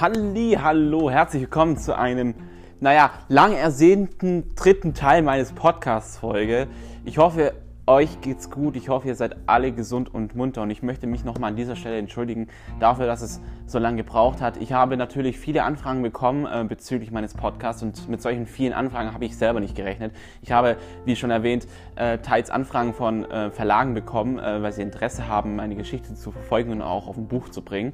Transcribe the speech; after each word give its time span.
Halli, 0.00 0.56
hallo, 0.58 1.10
herzlich 1.10 1.42
willkommen 1.42 1.76
zu 1.76 1.94
einem, 1.94 2.34
naja, 2.80 3.10
lang 3.28 3.52
ersehnten 3.52 4.54
dritten 4.54 4.94
Teil 4.94 5.20
meines 5.20 5.52
Podcasts-Folge. 5.52 6.68
Ich 7.04 7.18
hoffe, 7.18 7.52
euch 7.86 8.22
geht's 8.22 8.50
gut. 8.50 8.76
Ich 8.76 8.88
hoffe, 8.88 9.08
ihr 9.08 9.14
seid 9.14 9.36
alle 9.46 9.72
gesund 9.72 10.14
und 10.14 10.34
munter. 10.34 10.62
Und 10.62 10.70
ich 10.70 10.82
möchte 10.82 11.06
mich 11.06 11.24
nochmal 11.24 11.50
an 11.50 11.56
dieser 11.56 11.76
Stelle 11.76 11.98
entschuldigen 11.98 12.48
dafür, 12.78 13.06
dass 13.06 13.20
es 13.20 13.42
so 13.66 13.78
lange 13.78 13.98
gebraucht 13.98 14.40
hat. 14.40 14.56
Ich 14.56 14.72
habe 14.72 14.96
natürlich 14.96 15.38
viele 15.38 15.64
Anfragen 15.64 16.00
bekommen 16.00 16.46
äh, 16.46 16.64
bezüglich 16.66 17.10
meines 17.10 17.34
Podcasts 17.34 17.82
und 17.82 18.08
mit 18.08 18.22
solchen 18.22 18.46
vielen 18.46 18.72
Anfragen 18.72 19.12
habe 19.12 19.26
ich 19.26 19.36
selber 19.36 19.60
nicht 19.60 19.74
gerechnet. 19.74 20.14
Ich 20.40 20.50
habe, 20.50 20.76
wie 21.04 21.14
schon 21.14 21.30
erwähnt, 21.30 21.66
äh, 21.96 22.18
teils 22.18 22.48
Anfragen 22.48 22.94
von 22.94 23.30
äh, 23.30 23.50
Verlagen 23.50 23.92
bekommen, 23.92 24.38
äh, 24.38 24.62
weil 24.62 24.72
sie 24.72 24.80
Interesse 24.80 25.28
haben, 25.28 25.56
meine 25.56 25.74
Geschichte 25.74 26.14
zu 26.14 26.30
verfolgen 26.32 26.72
und 26.72 26.82
auch 26.82 27.06
auf 27.06 27.18
ein 27.18 27.28
Buch 27.28 27.50
zu 27.50 27.60
bringen. 27.60 27.92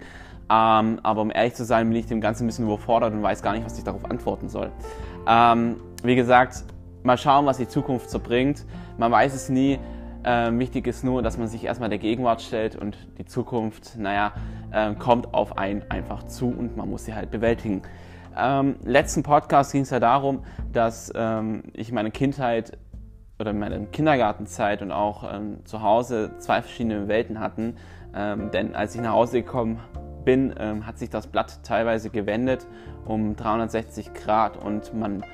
Ähm, 0.49 1.01
aber 1.03 1.23
um 1.23 1.31
ehrlich 1.31 1.55
zu 1.55 1.65
sein, 1.65 1.89
bin 1.89 1.99
ich 1.99 2.07
dem 2.07 2.21
Ganzen 2.21 2.45
ein 2.45 2.47
bisschen 2.47 2.67
überfordert 2.67 3.13
und 3.13 3.23
weiß 3.23 3.43
gar 3.43 3.53
nicht, 3.53 3.65
was 3.65 3.79
ich 3.79 3.85
darauf 3.85 4.05
antworten 4.05 4.49
soll. 4.49 4.71
Ähm, 5.27 5.77
wie 6.03 6.15
gesagt, 6.15 6.65
mal 7.03 7.19
schauen, 7.19 7.47
was 7.47 7.59
die 7.59 7.69
Zukunft 7.69 8.11
so 8.11 8.21
bringt. 8.21 8.65
Man 8.99 9.11
weiß 9.11 9.35
es 9.35 9.49
nie. 9.49 9.79
Ähm, 10.25 10.59
wichtig 10.59 10.87
ist 10.87 11.05
nur, 11.05 11.23
dass 11.23 11.39
man 11.39 11.47
sich 11.47 11.65
erstmal 11.65 11.89
der 11.89 11.99
Gegenwart 11.99 12.43
stellt 12.43 12.75
und 12.75 12.97
die 13.19 13.25
Zukunft, 13.25 13.97
naja, 13.97 14.33
äh, 14.73 14.93
kommt 14.95 15.33
auf 15.35 15.57
einen 15.57 15.89
einfach 15.89 16.25
zu 16.25 16.49
und 16.49 16.77
man 16.77 16.91
muss 16.91 17.05
sie 17.05 17.15
halt 17.15 17.31
bewältigen. 17.31 17.83
Ähm, 18.37 18.77
letzten 18.85 19.23
Podcast 19.23 19.73
ging 19.73 19.83
es 19.83 19.91
ja 19.91 20.01
darum, 20.01 20.45
dass 20.73 21.13
ähm, 21.15 21.63
ich 21.73 21.93
meine 21.93 22.11
Kindheit 22.11 22.77
oder 23.39 23.53
meine 23.53 23.87
Kindergartenzeit 23.87 24.83
und 24.83 24.91
auch 24.91 25.33
ähm, 25.33 25.65
zu 25.65 25.83
Hause 25.83 26.33
zwei 26.39 26.61
verschiedene 26.61 27.07
Welten 27.09 27.39
hatten. 27.39 27.77
Ähm, 28.15 28.51
denn 28.51 28.75
als 28.75 28.95
ich 28.95 29.01
nach 29.01 29.13
Hause 29.13 29.43
gekommen 29.43 29.79
bin, 30.27 30.55
ähm, 30.59 30.87
hat 30.87 30.99
sich 30.99 31.09
das 31.09 31.27
Blatt 31.27 31.61
teilweise 31.63 32.11
gewendet 32.11 32.67
um 33.07 33.37
360 33.37 34.13
Grad 34.13 34.59
und 34.59 34.93
man 34.93 35.25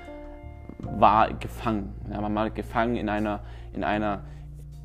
war 0.78 1.32
gefangen. 1.32 1.94
Ja, 2.12 2.20
man 2.20 2.34
war 2.34 2.50
gefangen 2.50 2.94
in 2.94 3.08
einer, 3.08 3.40
in 3.72 3.82
einer, 3.82 4.20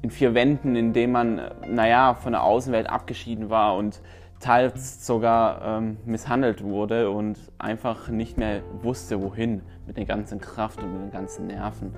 in 0.01 0.09
vier 0.09 0.33
Wänden, 0.33 0.75
in 0.75 0.93
denen 0.93 1.13
man, 1.13 1.41
naja, 1.67 2.15
von 2.15 2.31
der 2.31 2.43
Außenwelt 2.43 2.89
abgeschieden 2.89 3.51
war 3.51 3.75
und 3.75 4.01
teils 4.39 5.05
sogar 5.05 5.61
ähm, 5.63 5.97
misshandelt 6.05 6.63
wurde 6.63 7.09
und 7.09 7.37
einfach 7.57 8.07
nicht 8.09 8.37
mehr 8.37 8.61
wusste, 8.81 9.21
wohin 9.21 9.61
mit 9.85 9.97
der 9.97 10.05
ganzen 10.05 10.39
Kraft 10.39 10.81
und 10.81 10.93
mit 10.93 11.01
den 11.01 11.11
ganzen 11.11 11.47
Nerven. 11.47 11.93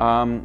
Ähm, 0.00 0.44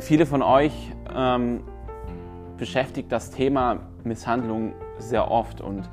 viele 0.00 0.26
von 0.26 0.42
euch 0.42 0.72
ähm, 1.14 1.62
beschäftigt 2.56 3.10
das 3.12 3.30
Thema 3.30 3.80
Misshandlung 4.04 4.74
sehr 4.98 5.30
oft 5.30 5.60
und 5.60 5.88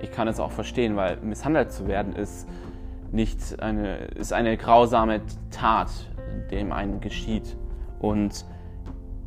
ich 0.00 0.10
kann 0.10 0.28
es 0.28 0.40
auch 0.40 0.52
verstehen, 0.52 0.96
weil 0.96 1.16
misshandelt 1.18 1.72
zu 1.72 1.86
werden 1.88 2.14
ist 2.14 2.48
nicht 3.10 3.60
eine, 3.60 3.96
ist 3.96 4.32
eine 4.32 4.56
grausame 4.56 5.22
Tat, 5.50 5.90
dem 6.50 6.72
einen 6.72 7.00
geschieht. 7.00 7.56
Und 8.00 8.44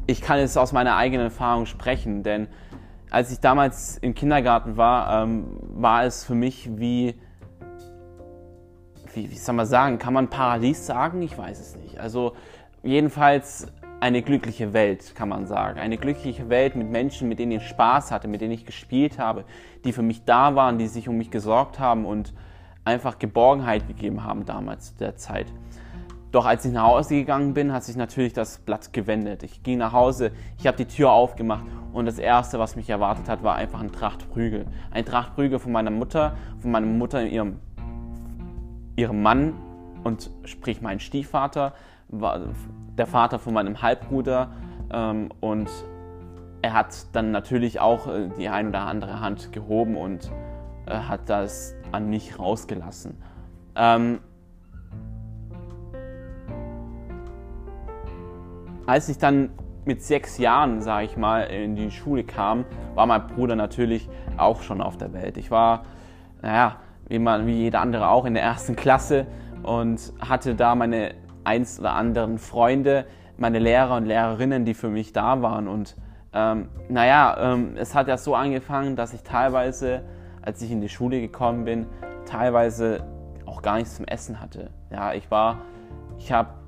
ich 0.08 0.22
kann 0.22 0.40
es 0.40 0.56
aus 0.58 0.72
meiner 0.72 0.96
eigenen 0.96 1.26
Erfahrung 1.26 1.66
sprechen, 1.66 2.24
denn 2.24 2.48
als 3.10 3.32
ich 3.32 3.40
damals 3.40 3.98
im 3.98 4.14
Kindergarten 4.14 4.78
war, 4.78 5.24
ähm, 5.24 5.58
war 5.74 6.06
es 6.06 6.24
für 6.24 6.36
mich 6.36 6.70
wie, 6.78 7.16
wie, 9.14 9.30
wie 9.30 9.38
soll 9.38 9.56
man 9.56 9.66
sagen, 9.66 10.00
kann 10.00 10.14
man 10.14 10.30
Paradies 10.30 10.86
sagen? 10.86 11.22
Ich 11.22 11.38
weiß 11.38 11.60
es 11.60 11.76
nicht. 11.76 12.00
Also 12.00 12.34
jedenfalls 12.84 13.68
eine 14.02 14.24
glückliche 14.24 14.74
Welt, 14.74 15.14
kann 15.16 15.30
man 15.30 15.46
sagen. 15.46 15.80
Eine 15.80 15.98
glückliche 15.98 16.50
Welt 16.50 16.76
mit 16.76 16.90
Menschen, 16.90 17.30
mit 17.30 17.38
denen 17.38 17.54
ich 17.54 17.68
Spaß 17.68 18.12
hatte, 18.12 18.28
mit 18.28 18.42
denen 18.42 18.52
ich 18.52 18.66
gespielt 18.66 19.20
habe, 19.20 19.46
die 19.86 19.94
für 19.94 20.02
mich 20.02 20.26
da 20.26 20.56
waren, 20.56 20.80
die 20.80 20.88
sich 20.88 21.08
um 21.08 21.18
mich 21.18 21.30
gesorgt 21.30 21.80
haben 21.80 22.06
und 22.06 22.34
einfach 22.84 23.20
Geborgenheit 23.20 23.88
gegeben 23.88 24.24
haben 24.24 24.44
damals 24.46 24.94
zu 24.94 24.98
der 24.98 25.18
Zeit. 25.18 25.46
Doch 26.32 26.48
als 26.48 26.66
ich 26.66 26.72
nach 26.72 26.88
Hause 26.88 27.14
gegangen 27.14 27.54
bin, 27.54 27.72
hat 27.72 27.84
sich 27.84 27.96
natürlich 27.96 28.34
das 28.34 28.58
Blatt 28.58 28.92
gewendet. 28.92 29.44
Ich 29.44 29.62
ging 29.62 29.78
nach 29.78 29.94
Hause, 29.94 30.32
ich 30.58 30.66
habe 30.66 30.78
die 30.78 30.86
Tür 30.86 31.12
aufgemacht 31.12 31.66
und 31.94 32.06
das 32.08 32.18
Erste, 32.18 32.58
was 32.58 32.76
mich 32.76 32.90
erwartet 32.90 33.30
hat, 33.30 33.44
war 33.44 33.56
einfach 33.56 33.82
ein 33.82 33.92
Trachtprügel. 33.92 34.66
Ein 34.90 35.06
Trachtprügel 35.06 35.60
von 35.60 35.72
meiner 35.72 35.92
Mutter, 35.92 36.38
von 36.60 36.72
meiner 36.72 36.88
Mutter, 36.88 37.24
ihrem, 37.24 37.60
ihrem 38.96 39.22
Mann 39.22 39.54
und 40.04 40.32
sprich 40.46 40.82
mein 40.82 41.00
Stiefvater, 41.00 41.74
war 42.12 42.40
der 42.98 43.08
Vater 43.08 43.40
von 43.40 43.54
meinem 43.54 43.82
Halbbruder 43.82 44.52
ähm, 44.92 45.30
und 45.40 45.70
er 46.62 46.74
hat 46.74 47.16
dann 47.16 47.32
natürlich 47.32 47.80
auch 47.80 48.08
äh, 48.08 48.30
die 48.38 48.50
ein 48.50 48.68
oder 48.68 48.82
andere 48.82 49.20
Hand 49.20 49.52
gehoben 49.52 49.96
und 49.96 50.32
äh, 50.86 50.94
hat 50.94 51.30
das 51.30 51.76
an 51.92 52.10
mich 52.10 52.38
rausgelassen. 52.38 53.18
Ähm, 53.76 54.20
als 58.86 59.10
ich 59.10 59.18
dann 59.18 59.50
mit 59.86 60.04
sechs 60.04 60.38
Jahren, 60.38 60.82
sage 60.82 61.06
ich 61.06 61.18
mal, 61.18 61.44
in 61.44 61.76
die 61.76 61.90
Schule 61.90 62.24
kam, 62.24 62.66
war 62.94 63.06
mein 63.08 63.28
Bruder 63.28 63.56
natürlich 63.56 64.10
auch 64.38 64.62
schon 64.62 64.82
auf 64.82 64.98
der 64.98 65.14
Welt. 65.14 65.38
Ich 65.38 65.50
war, 65.50 65.86
naja, 66.42 66.76
wie, 67.08 67.18
man, 67.18 67.48
wie 67.48 67.54
jeder 67.54 67.82
andere 67.82 68.10
auch 68.10 68.26
in 68.26 68.34
der 68.34 68.44
ersten 68.44 68.76
Klasse 68.76 69.26
und 69.64 70.14
hatte 70.20 70.56
da 70.56 70.76
meine 70.76 71.16
eins 71.44 71.80
oder 71.80 71.94
anderen 71.94 72.38
Freunde, 72.38 73.06
meine 73.38 73.60
Lehrer 73.60 73.98
und 73.98 74.06
Lehrerinnen, 74.06 74.66
die 74.66 74.74
für 74.74 74.90
mich 74.90 75.14
da 75.14 75.42
waren. 75.42 75.68
Und 75.68 75.96
ähm, 76.34 76.70
naja, 76.90 77.54
ähm, 77.54 77.76
es 77.76 77.96
hat 77.96 78.08
ja 78.08 78.18
so 78.18 78.36
angefangen, 78.36 78.96
dass 78.96 79.14
ich 79.14 79.24
teilweise, 79.24 80.04
als 80.42 80.62
ich 80.62 80.72
in 80.72 80.82
die 80.82 80.90
Schule 80.90 81.20
gekommen 81.20 81.66
bin, 81.66 81.88
teilweise 82.26 83.04
auch 83.46 83.62
gar 83.62 83.78
nichts 83.78 83.96
zum 83.96 84.06
Essen 84.06 84.40
hatte. 84.40 84.70
Ja, 84.92 85.14
ich 85.14 85.30
war, 85.30 85.60
ich 86.18 86.32
habe 86.32 86.62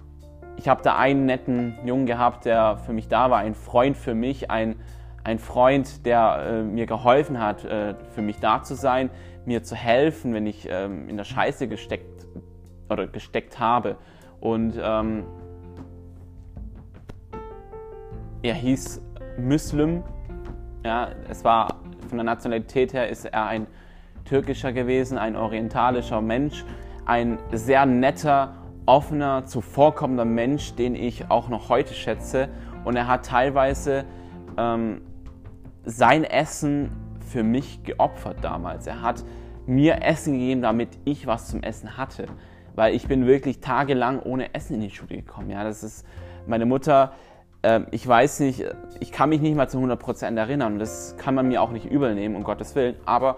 ich 0.57 0.67
hab 0.67 0.83
da 0.83 0.97
einen 0.97 1.25
netten 1.25 1.77
Jungen 1.85 2.05
gehabt, 2.05 2.45
der 2.45 2.77
für 2.77 2.93
mich 2.93 3.07
da 3.07 3.31
war, 3.31 3.39
ein 3.39 3.55
Freund 3.55 3.97
für 3.97 4.13
mich, 4.13 4.51
ein, 4.51 4.75
ein 5.23 5.39
Freund, 5.39 6.05
der 6.05 6.45
äh, 6.45 6.63
mir 6.63 6.85
geholfen 6.85 7.39
hat, 7.39 7.65
äh, 7.65 7.95
für 8.13 8.21
mich 8.21 8.39
da 8.39 8.61
zu 8.61 8.75
sein, 8.75 9.09
mir 9.45 9.63
zu 9.63 9.75
helfen, 9.75 10.33
wenn 10.33 10.45
ich 10.45 10.67
ähm, 10.69 11.09
in 11.09 11.17
der 11.17 11.23
Scheiße 11.23 11.67
gesteckt 11.67 12.27
oder 12.89 13.07
gesteckt 13.07 13.59
habe. 13.59 13.97
Und 14.43 14.73
ähm, 14.77 15.23
er 18.41 18.53
hieß 18.53 19.01
Muslim. 19.37 20.03
Ja, 20.83 21.11
es 21.29 21.45
war 21.45 21.79
von 22.09 22.17
der 22.17 22.25
Nationalität 22.25 22.91
her 22.91 23.07
ist 23.07 23.23
er 23.23 23.45
ein 23.45 23.67
türkischer 24.25 24.73
gewesen, 24.73 25.17
ein 25.17 25.37
orientalischer 25.37 26.19
Mensch, 26.19 26.65
ein 27.05 27.37
sehr 27.53 27.85
netter, 27.85 28.55
offener, 28.85 29.45
zuvorkommender 29.45 30.25
Mensch, 30.25 30.75
den 30.75 30.95
ich 30.95 31.31
auch 31.31 31.47
noch 31.47 31.69
heute 31.69 31.93
schätze. 31.93 32.49
Und 32.83 32.97
er 32.97 33.07
hat 33.07 33.25
teilweise 33.25 34.03
ähm, 34.57 35.03
sein 35.85 36.25
Essen 36.25 36.91
für 37.25 37.43
mich 37.43 37.85
geopfert 37.85 38.39
damals. 38.41 38.87
Er 38.87 39.01
hat 39.01 39.23
mir 39.65 40.03
Essen 40.03 40.33
gegeben, 40.33 40.61
damit 40.61 40.89
ich 41.05 41.27
was 41.27 41.47
zum 41.47 41.63
Essen 41.63 41.95
hatte 41.95 42.25
weil 42.75 42.95
ich 42.95 43.07
bin 43.07 43.25
wirklich 43.25 43.59
tagelang 43.59 44.19
ohne 44.21 44.53
Essen 44.53 44.75
in 44.75 44.81
die 44.81 44.89
Schule 44.89 45.17
gekommen. 45.17 45.49
Ja, 45.49 45.63
das 45.63 45.83
ist 45.83 46.05
meine 46.47 46.65
Mutter. 46.65 47.13
Äh, 47.61 47.81
ich 47.91 48.07
weiß 48.07 48.41
nicht, 48.41 48.65
ich 48.99 49.11
kann 49.11 49.29
mich 49.29 49.41
nicht 49.41 49.55
mal 49.55 49.67
zu 49.67 49.77
100% 49.77 50.37
erinnern 50.37 50.79
das 50.79 51.15
kann 51.17 51.35
man 51.35 51.47
mir 51.47 51.61
auch 51.61 51.71
nicht 51.71 51.89
übel 51.89 52.13
nehmen, 52.15 52.35
um 52.35 52.43
Gottes 52.43 52.75
Willen. 52.75 52.95
Aber 53.05 53.37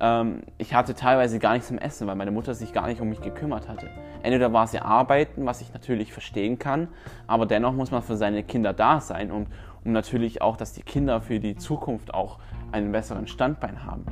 ähm, 0.00 0.42
ich 0.58 0.74
hatte 0.74 0.94
teilweise 0.94 1.38
gar 1.38 1.52
nichts 1.52 1.68
zum 1.68 1.78
Essen, 1.78 2.06
weil 2.06 2.16
meine 2.16 2.32
Mutter 2.32 2.54
sich 2.54 2.72
gar 2.72 2.88
nicht 2.88 3.00
um 3.00 3.08
mich 3.08 3.20
gekümmert 3.20 3.68
hatte. 3.68 3.88
Entweder 4.22 4.52
war 4.52 4.66
sie 4.66 4.80
arbeiten, 4.80 5.46
was 5.46 5.60
ich 5.60 5.72
natürlich 5.72 6.12
verstehen 6.12 6.58
kann, 6.58 6.88
aber 7.26 7.46
dennoch 7.46 7.72
muss 7.72 7.90
man 7.90 8.02
für 8.02 8.16
seine 8.16 8.42
Kinder 8.42 8.72
da 8.72 9.00
sein 9.00 9.30
und 9.30 9.48
um 9.84 9.92
natürlich 9.92 10.42
auch, 10.42 10.56
dass 10.56 10.72
die 10.72 10.82
Kinder 10.82 11.20
für 11.20 11.40
die 11.40 11.56
Zukunft 11.56 12.14
auch 12.14 12.38
einen 12.70 12.92
besseren 12.92 13.26
Standbein 13.26 13.84
haben. 13.84 14.04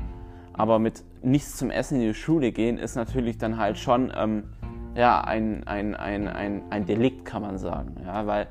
Aber 0.52 0.78
mit 0.78 1.04
nichts 1.22 1.56
zum 1.56 1.70
Essen 1.70 2.00
in 2.00 2.08
die 2.08 2.14
Schule 2.14 2.52
gehen 2.52 2.78
ist 2.78 2.94
natürlich 2.96 3.38
dann 3.38 3.56
halt 3.56 3.78
schon 3.78 4.12
ähm, 4.16 4.44
ja, 5.00 5.22
ein, 5.22 5.66
ein, 5.66 5.94
ein, 5.94 6.28
ein, 6.28 6.62
ein 6.68 6.84
Delikt, 6.84 7.24
kann 7.24 7.40
man 7.40 7.56
sagen. 7.56 7.96
Ja, 8.04 8.26
weil 8.26 8.48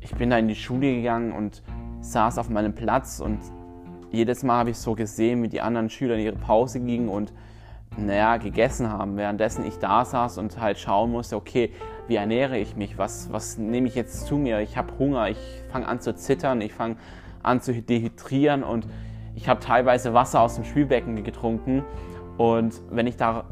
ich 0.00 0.14
bin 0.14 0.30
da 0.30 0.38
in 0.38 0.46
die 0.46 0.54
Schule 0.54 0.94
gegangen 0.94 1.32
und 1.32 1.60
saß 2.00 2.38
auf 2.38 2.48
meinem 2.48 2.72
Platz 2.72 3.18
und 3.18 3.40
jedes 4.12 4.44
Mal 4.44 4.58
habe 4.58 4.70
ich 4.70 4.78
so 4.78 4.94
gesehen, 4.94 5.42
wie 5.42 5.48
die 5.48 5.60
anderen 5.60 5.90
Schüler 5.90 6.14
in 6.14 6.20
ihre 6.20 6.36
Pause 6.36 6.78
gingen 6.78 7.08
und 7.08 7.32
naja, 7.96 8.36
gegessen 8.36 8.90
haben, 8.90 9.16
währenddessen 9.16 9.66
ich 9.66 9.78
da 9.78 10.04
saß 10.04 10.38
und 10.38 10.60
halt 10.60 10.78
schauen 10.78 11.10
musste, 11.10 11.34
okay, 11.34 11.72
wie 12.06 12.14
ernähre 12.14 12.58
ich 12.58 12.76
mich, 12.76 12.96
was, 12.96 13.32
was 13.32 13.58
nehme 13.58 13.88
ich 13.88 13.96
jetzt 13.96 14.26
zu 14.26 14.36
mir, 14.36 14.60
ich 14.60 14.76
habe 14.76 14.96
Hunger, 14.98 15.30
ich 15.30 15.38
fange 15.72 15.88
an 15.88 16.00
zu 16.00 16.14
zittern, 16.14 16.60
ich 16.60 16.72
fange 16.72 16.96
an 17.42 17.60
zu 17.60 17.74
dehydrieren 17.74 18.62
und 18.62 18.86
ich 19.34 19.48
habe 19.48 19.58
teilweise 19.58 20.14
Wasser 20.14 20.42
aus 20.42 20.54
dem 20.54 20.64
Spülbecken 20.64 21.22
getrunken 21.24 21.82
und 22.38 22.80
wenn 22.90 23.08
ich 23.08 23.16
da 23.16 23.44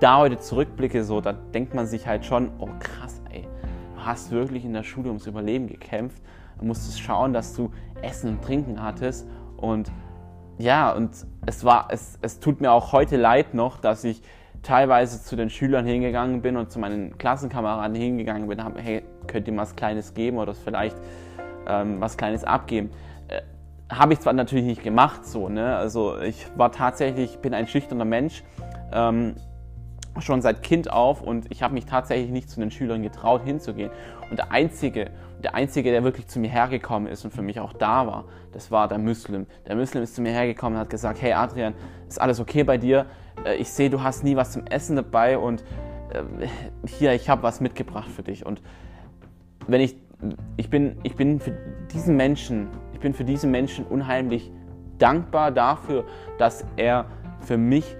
da 0.00 0.18
heute 0.18 0.38
zurückblicke, 0.38 1.04
so, 1.04 1.20
da 1.20 1.32
denkt 1.32 1.74
man 1.74 1.86
sich 1.86 2.06
halt 2.06 2.24
schon, 2.24 2.50
oh 2.58 2.68
krass, 2.78 3.20
ey, 3.30 3.46
du 3.94 4.04
hast 4.04 4.30
wirklich 4.30 4.64
in 4.64 4.72
der 4.72 4.82
Schule 4.82 5.08
ums 5.08 5.26
Überleben 5.26 5.66
gekämpft. 5.66 6.22
Du 6.58 6.64
musstest 6.64 7.00
schauen, 7.00 7.32
dass 7.32 7.54
du 7.54 7.70
Essen 8.02 8.30
und 8.30 8.42
Trinken 8.42 8.82
hattest. 8.82 9.28
Und 9.56 9.90
ja, 10.58 10.92
und 10.92 11.10
es 11.46 11.64
war, 11.64 11.88
es, 11.90 12.18
es 12.20 12.40
tut 12.40 12.60
mir 12.60 12.72
auch 12.72 12.92
heute 12.92 13.16
leid 13.16 13.54
noch, 13.54 13.78
dass 13.78 14.02
ich 14.04 14.22
teilweise 14.62 15.22
zu 15.22 15.36
den 15.36 15.50
Schülern 15.50 15.86
hingegangen 15.86 16.42
bin 16.42 16.56
und 16.56 16.70
zu 16.70 16.78
meinen 16.80 17.16
Klassenkameraden 17.16 17.94
hingegangen 17.94 18.48
bin, 18.48 18.62
habe, 18.62 18.80
hey, 18.80 19.04
könnt 19.26 19.46
ihr 19.46 19.54
mal 19.54 19.62
was 19.62 19.76
Kleines 19.76 20.14
geben 20.14 20.38
oder 20.38 20.54
vielleicht 20.54 20.96
ähm, 21.68 22.00
was 22.00 22.16
Kleines 22.16 22.42
abgeben. 22.42 22.90
Äh, 23.28 23.42
habe 23.94 24.12
ich 24.12 24.20
zwar 24.20 24.32
natürlich 24.32 24.64
nicht 24.64 24.82
gemacht, 24.82 25.24
so, 25.24 25.48
ne? 25.48 25.76
Also 25.76 26.18
ich 26.20 26.46
war 26.56 26.72
tatsächlich, 26.72 27.38
bin 27.38 27.54
ein 27.54 27.68
schüchterner 27.68 28.04
Mensch, 28.04 28.42
ähm, 28.92 29.36
schon 30.20 30.42
seit 30.42 30.62
Kind 30.62 30.90
auf 30.90 31.22
und 31.22 31.50
ich 31.50 31.62
habe 31.62 31.74
mich 31.74 31.86
tatsächlich 31.86 32.30
nicht 32.30 32.50
zu 32.50 32.60
den 32.60 32.70
Schülern 32.70 33.02
getraut 33.02 33.42
hinzugehen. 33.44 33.90
Und 34.30 34.38
der 34.38 34.52
Einzige, 34.52 35.10
der 35.42 35.54
Einzige, 35.54 35.90
der 35.90 36.04
wirklich 36.04 36.26
zu 36.26 36.38
mir 36.38 36.50
hergekommen 36.50 37.10
ist 37.10 37.24
und 37.24 37.32
für 37.32 37.42
mich 37.42 37.60
auch 37.60 37.72
da 37.72 38.06
war, 38.06 38.24
das 38.52 38.70
war 38.70 38.88
der 38.88 38.98
Muslim. 38.98 39.46
Der 39.66 39.76
Muslim 39.76 40.02
ist 40.02 40.14
zu 40.14 40.22
mir 40.22 40.32
hergekommen 40.32 40.74
und 40.74 40.80
hat 40.80 40.90
gesagt, 40.90 41.22
hey 41.22 41.32
Adrian, 41.32 41.74
ist 42.08 42.20
alles 42.20 42.40
okay 42.40 42.64
bei 42.64 42.78
dir? 42.78 43.06
Äh, 43.44 43.56
ich 43.56 43.70
sehe, 43.70 43.90
du 43.90 44.02
hast 44.02 44.24
nie 44.24 44.36
was 44.36 44.52
zum 44.52 44.66
Essen 44.66 44.96
dabei 44.96 45.38
und 45.38 45.62
äh, 46.10 46.46
hier, 46.86 47.12
ich 47.12 47.28
habe 47.28 47.42
was 47.42 47.60
mitgebracht 47.60 48.10
für 48.10 48.22
dich. 48.22 48.44
Und 48.44 48.60
wenn 49.66 49.80
ich, 49.80 49.96
ich 50.56 50.70
bin, 50.70 50.96
ich 51.02 51.14
bin 51.16 51.40
für 51.40 51.56
diesen 51.92 52.16
Menschen, 52.16 52.68
ich 52.92 53.00
bin 53.00 53.14
für 53.14 53.24
diesen 53.24 53.50
Menschen 53.50 53.84
unheimlich 53.84 54.50
dankbar 54.98 55.52
dafür, 55.52 56.04
dass 56.38 56.64
er 56.76 57.06
für 57.40 57.56
mich 57.56 57.96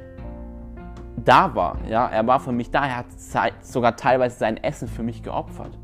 da 1.24 1.54
war. 1.54 1.78
Ja, 1.88 2.06
er 2.06 2.26
war 2.26 2.40
für 2.40 2.52
mich 2.52 2.70
da. 2.70 2.86
Er 2.86 2.96
hat 2.98 3.06
sogar 3.62 3.96
teilweise 3.96 4.38
sein 4.38 4.56
Essen 4.62 4.88
für 4.88 5.02
mich 5.02 5.22
geopfert. 5.22 5.78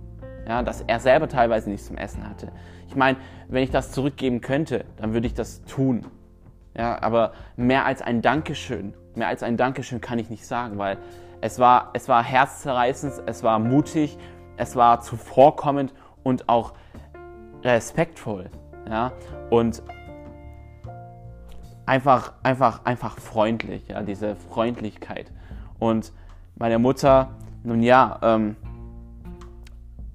Ja, 0.46 0.62
dass 0.62 0.82
er 0.82 1.00
selber 1.00 1.28
teilweise 1.28 1.70
nichts 1.70 1.86
zum 1.86 1.96
Essen 1.96 2.28
hatte. 2.28 2.52
Ich 2.88 2.96
meine, 2.96 3.16
wenn 3.48 3.62
ich 3.62 3.70
das 3.70 3.92
zurückgeben 3.92 4.40
könnte, 4.40 4.84
dann 4.96 5.14
würde 5.14 5.26
ich 5.26 5.34
das 5.34 5.64
tun. 5.64 6.06
Ja, 6.76 7.00
aber 7.02 7.32
mehr 7.56 7.86
als 7.86 8.02
ein 8.02 8.20
Dankeschön, 8.20 8.94
mehr 9.14 9.28
als 9.28 9.42
ein 9.42 9.56
Dankeschön 9.56 10.00
kann 10.00 10.18
ich 10.18 10.28
nicht 10.28 10.46
sagen, 10.46 10.76
weil 10.76 10.98
es 11.40 11.58
war, 11.58 11.90
es 11.94 12.08
war 12.08 12.22
herzzerreißend, 12.22 13.22
es 13.26 13.42
war 13.42 13.58
mutig, 13.58 14.18
es 14.56 14.76
war 14.76 15.00
zuvorkommend 15.00 15.94
und 16.22 16.48
auch 16.48 16.74
respektvoll. 17.62 18.50
Ja, 18.88 19.12
und 19.50 19.82
einfach, 21.86 22.32
einfach, 22.42 22.84
einfach 22.84 23.18
freundlich, 23.18 23.88
ja, 23.88 24.02
diese 24.02 24.36
Freundlichkeit. 24.36 25.30
Und 25.78 26.12
meine 26.56 26.78
Mutter, 26.78 27.30
nun 27.62 27.82
ja, 27.82 28.18
ähm, 28.22 28.56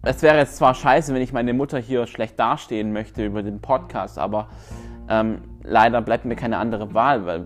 es 0.01 0.21
wäre 0.21 0.37
jetzt 0.37 0.55
zwar 0.55 0.73
scheiße, 0.73 1.13
wenn 1.13 1.21
ich 1.21 1.33
meine 1.33 1.53
Mutter 1.53 1.77
hier 1.77 2.07
schlecht 2.07 2.39
dastehen 2.39 2.93
möchte 2.93 3.25
über 3.25 3.43
den 3.43 3.59
Podcast, 3.59 4.17
aber 4.17 4.47
ähm, 5.09 5.41
leider 5.63 6.01
bleibt 6.01 6.23
mir 6.23 6.35
keine 6.35 6.57
andere 6.57 6.93
Wahl, 6.93 7.25
weil 7.25 7.45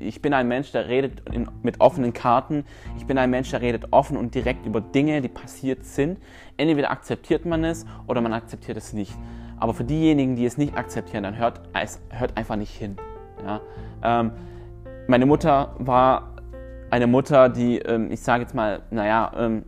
ich 0.00 0.22
bin 0.22 0.32
ein 0.32 0.46
Mensch, 0.46 0.70
der 0.70 0.88
redet 0.88 1.28
in, 1.30 1.48
mit 1.62 1.80
offenen 1.80 2.12
Karten. 2.12 2.64
Ich 2.96 3.06
bin 3.06 3.18
ein 3.18 3.30
Mensch, 3.30 3.50
der 3.50 3.60
redet 3.60 3.88
offen 3.90 4.16
und 4.16 4.34
direkt 4.34 4.66
über 4.66 4.80
Dinge, 4.80 5.20
die 5.20 5.28
passiert 5.28 5.84
sind. 5.84 6.18
Entweder 6.56 6.90
akzeptiert 6.90 7.44
man 7.44 7.64
es 7.64 7.86
oder 8.06 8.20
man 8.20 8.34
akzeptiert 8.34 8.76
es 8.76 8.92
nicht. 8.92 9.14
Aber 9.58 9.74
für 9.74 9.84
diejenigen, 9.84 10.36
die 10.36 10.44
es 10.44 10.58
nicht 10.58 10.76
akzeptieren, 10.76 11.24
dann 11.24 11.36
hört 11.36 11.60
es 11.74 12.00
hört 12.10 12.36
einfach 12.36 12.56
nicht 12.56 12.74
hin. 12.76 12.96
Ja? 13.44 13.60
Ähm, 14.02 14.32
meine 15.08 15.26
Mutter 15.26 15.74
war 15.78 16.34
eine 16.90 17.06
Mutter, 17.06 17.48
die, 17.48 17.78
ähm, 17.78 18.10
ich 18.10 18.20
sage 18.20 18.42
jetzt 18.42 18.54
mal, 18.54 18.82
naja, 18.90 19.32
ähm, 19.36 19.64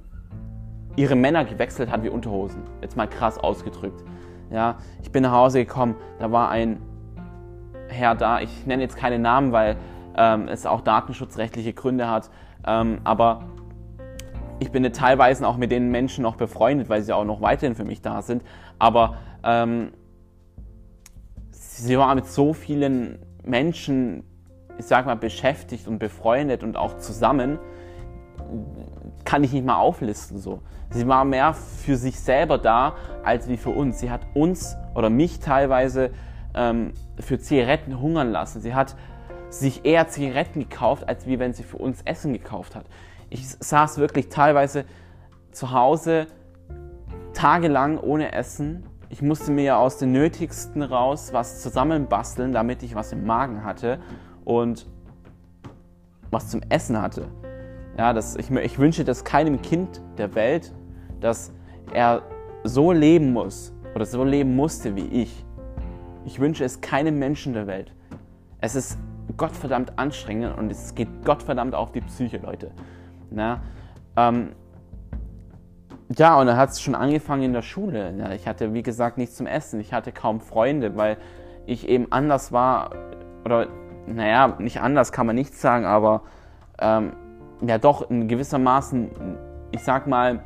ihre 0.96 1.14
Männer 1.14 1.44
gewechselt 1.44 1.90
hat 1.90 2.02
wie 2.02 2.08
Unterhosen. 2.08 2.62
Jetzt 2.80 2.96
mal 2.96 3.08
krass 3.08 3.38
ausgedrückt. 3.38 4.04
Ja, 4.50 4.76
ich 5.02 5.10
bin 5.10 5.22
nach 5.22 5.32
Hause 5.32 5.60
gekommen, 5.64 5.94
da 6.18 6.30
war 6.30 6.50
ein 6.50 6.80
Herr 7.88 8.14
da, 8.14 8.40
ich 8.40 8.66
nenne 8.66 8.82
jetzt 8.82 8.96
keine 8.96 9.18
Namen, 9.18 9.52
weil 9.52 9.76
ähm, 10.16 10.48
es 10.48 10.66
auch 10.66 10.80
datenschutzrechtliche 10.82 11.72
Gründe 11.72 12.08
hat, 12.08 12.30
ähm, 12.66 13.00
aber 13.04 13.44
ich 14.58 14.70
bin 14.70 14.90
teilweise 14.92 15.46
auch 15.46 15.56
mit 15.56 15.72
den 15.72 15.90
Menschen 15.90 16.22
noch 16.22 16.36
befreundet, 16.36 16.88
weil 16.88 17.02
sie 17.02 17.14
auch 17.14 17.24
noch 17.24 17.40
weiterhin 17.40 17.74
für 17.74 17.84
mich 17.84 18.02
da 18.02 18.22
sind, 18.22 18.42
aber 18.78 19.16
ähm, 19.42 19.92
sie 21.50 21.98
war 21.98 22.14
mit 22.14 22.26
so 22.26 22.52
vielen 22.52 23.18
Menschen, 23.44 24.24
ich 24.78 24.86
sag 24.86 25.06
mal, 25.06 25.16
beschäftigt 25.16 25.88
und 25.88 25.98
befreundet 25.98 26.62
und 26.62 26.76
auch 26.76 26.98
zusammen, 26.98 27.58
kann 29.24 29.44
ich 29.44 29.52
nicht 29.52 29.64
mal 29.64 29.76
auflisten 29.76 30.38
so. 30.38 30.62
Sie 30.90 31.06
war 31.08 31.24
mehr 31.24 31.54
für 31.54 31.96
sich 31.96 32.20
selber 32.20 32.58
da, 32.58 32.96
als 33.24 33.48
wie 33.48 33.56
für 33.56 33.70
uns. 33.70 34.00
Sie 34.00 34.10
hat 34.10 34.20
uns 34.34 34.76
oder 34.94 35.08
mich 35.08 35.40
teilweise 35.40 36.10
ähm, 36.54 36.92
für 37.18 37.38
Zigaretten 37.38 38.00
hungern 38.00 38.30
lassen. 38.30 38.60
Sie 38.60 38.74
hat 38.74 38.94
sich 39.48 39.84
eher 39.84 40.08
Zigaretten 40.08 40.60
gekauft, 40.60 41.08
als 41.08 41.26
wie 41.26 41.38
wenn 41.38 41.52
sie 41.52 41.62
für 41.62 41.78
uns 41.78 42.02
Essen 42.02 42.32
gekauft 42.32 42.74
hat. 42.74 42.84
Ich 43.30 43.48
saß 43.48 43.98
wirklich 43.98 44.28
teilweise 44.28 44.84
zu 45.52 45.72
Hause 45.72 46.26
tagelang 47.32 47.98
ohne 47.98 48.32
Essen 48.32 48.84
ich 49.12 49.20
musste 49.20 49.52
mir 49.52 49.62
ja 49.62 49.76
aus 49.76 49.98
den 49.98 50.10
Nötigsten 50.12 50.82
raus 50.82 51.34
was 51.34 51.60
zusammenbasteln, 51.60 52.50
damit 52.50 52.82
ich 52.82 52.94
was 52.94 53.12
im 53.12 53.26
Magen 53.26 53.62
hatte 53.62 54.00
und 54.46 54.86
was 56.30 56.48
zum 56.48 56.62
Essen 56.70 57.00
hatte. 57.00 57.28
Ja, 57.98 58.14
das, 58.14 58.36
ich, 58.36 58.50
ich 58.50 58.78
wünsche 58.78 59.04
das 59.04 59.22
keinem 59.22 59.60
Kind 59.60 60.00
der 60.16 60.34
Welt, 60.34 60.72
dass 61.20 61.52
er 61.92 62.22
so 62.64 62.90
leben 62.90 63.34
muss 63.34 63.74
oder 63.94 64.06
so 64.06 64.24
leben 64.24 64.56
musste 64.56 64.96
wie 64.96 65.06
ich. 65.08 65.44
Ich 66.24 66.40
wünsche 66.40 66.64
es 66.64 66.80
keinem 66.80 67.18
Menschen 67.18 67.52
der 67.52 67.66
Welt. 67.66 67.92
Es 68.62 68.74
ist 68.74 68.98
Gottverdammt 69.36 69.98
anstrengend 69.98 70.56
und 70.56 70.72
es 70.72 70.94
geht 70.94 71.08
Gottverdammt 71.26 71.74
auf 71.74 71.92
die 71.92 72.00
Psyche, 72.00 72.38
Leute. 72.38 72.70
Na, 73.30 73.60
ähm, 74.16 74.52
ja, 76.18 76.38
und 76.38 76.46
dann 76.46 76.56
hat 76.56 76.70
es 76.70 76.80
schon 76.80 76.94
angefangen 76.94 77.42
in 77.42 77.52
der 77.52 77.62
Schule. 77.62 78.12
Ja, 78.18 78.32
ich 78.32 78.46
hatte, 78.46 78.74
wie 78.74 78.82
gesagt, 78.82 79.18
nichts 79.18 79.36
zum 79.36 79.46
Essen. 79.46 79.80
Ich 79.80 79.92
hatte 79.92 80.12
kaum 80.12 80.40
Freunde, 80.40 80.96
weil 80.96 81.16
ich 81.66 81.88
eben 81.88 82.10
anders 82.10 82.52
war. 82.52 82.90
Oder, 83.44 83.68
naja, 84.06 84.56
nicht 84.58 84.80
anders 84.80 85.12
kann 85.12 85.26
man 85.26 85.36
nicht 85.36 85.54
sagen, 85.54 85.84
aber 85.84 86.22
ähm, 86.80 87.12
ja, 87.60 87.78
doch 87.78 88.10
in 88.10 88.28
gewissermaßen, 88.28 89.10
ich 89.70 89.82
sag 89.82 90.06
mal, 90.06 90.42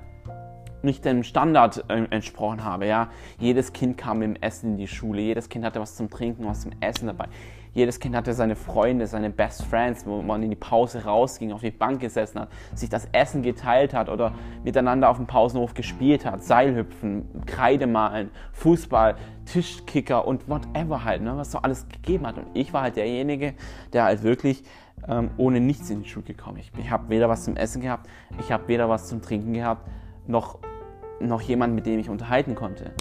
nicht 0.86 1.04
dem 1.04 1.22
Standard 1.22 1.84
äh, 1.88 2.04
entsprochen 2.10 2.64
habe. 2.64 2.86
Ja? 2.86 3.08
Jedes 3.38 3.74
Kind 3.74 3.98
kam 3.98 4.20
mit 4.20 4.28
dem 4.28 4.42
Essen 4.42 4.72
in 4.72 4.78
die 4.78 4.88
Schule, 4.88 5.20
jedes 5.20 5.50
Kind 5.50 5.64
hatte 5.64 5.80
was 5.80 5.96
zum 5.96 6.08
Trinken, 6.08 6.46
was 6.46 6.62
zum 6.62 6.72
Essen 6.80 7.08
dabei. 7.08 7.28
Jedes 7.76 8.00
Kind 8.00 8.16
hatte 8.16 8.32
seine 8.32 8.56
Freunde, 8.56 9.06
seine 9.06 9.28
Best 9.28 9.66
Friends, 9.66 10.06
wo 10.06 10.22
man 10.22 10.42
in 10.42 10.48
die 10.48 10.56
Pause 10.56 11.04
rausging, 11.04 11.52
auf 11.52 11.60
die 11.60 11.70
Bank 11.70 12.00
gesessen 12.00 12.40
hat, 12.40 12.48
sich 12.74 12.88
das 12.88 13.06
Essen 13.12 13.42
geteilt 13.42 13.92
hat 13.92 14.08
oder 14.08 14.32
miteinander 14.64 15.10
auf 15.10 15.18
dem 15.18 15.26
Pausenhof 15.26 15.74
gespielt 15.74 16.24
hat. 16.24 16.42
Seilhüpfen, 16.42 17.26
Kreide 17.44 17.86
malen, 17.86 18.30
Fußball, 18.52 19.16
Tischkicker 19.44 20.26
und 20.26 20.48
whatever 20.48 21.04
halt, 21.04 21.20
ne, 21.20 21.36
was 21.36 21.52
so 21.52 21.58
alles 21.58 21.86
gegeben 21.88 22.26
hat. 22.26 22.38
Und 22.38 22.46
ich 22.54 22.72
war 22.72 22.80
halt 22.80 22.96
derjenige, 22.96 23.52
der 23.92 24.04
halt 24.04 24.22
wirklich 24.22 24.64
ähm, 25.06 25.30
ohne 25.36 25.60
nichts 25.60 25.90
in 25.90 26.02
die 26.02 26.08
Schule 26.08 26.24
gekommen 26.24 26.56
ist. 26.56 26.70
Ich, 26.72 26.86
ich 26.86 26.90
habe 26.90 27.10
weder 27.10 27.28
was 27.28 27.44
zum 27.44 27.56
Essen 27.56 27.82
gehabt, 27.82 28.08
ich 28.40 28.50
habe 28.52 28.68
weder 28.68 28.88
was 28.88 29.06
zum 29.06 29.20
Trinken 29.20 29.52
gehabt, 29.52 29.86
noch, 30.26 30.60
noch 31.20 31.40
jemand, 31.40 31.74
mit 31.74 31.86
dem 31.86 31.98
ich 31.98 32.10
unterhalten 32.10 32.54
konnte. 32.54 32.92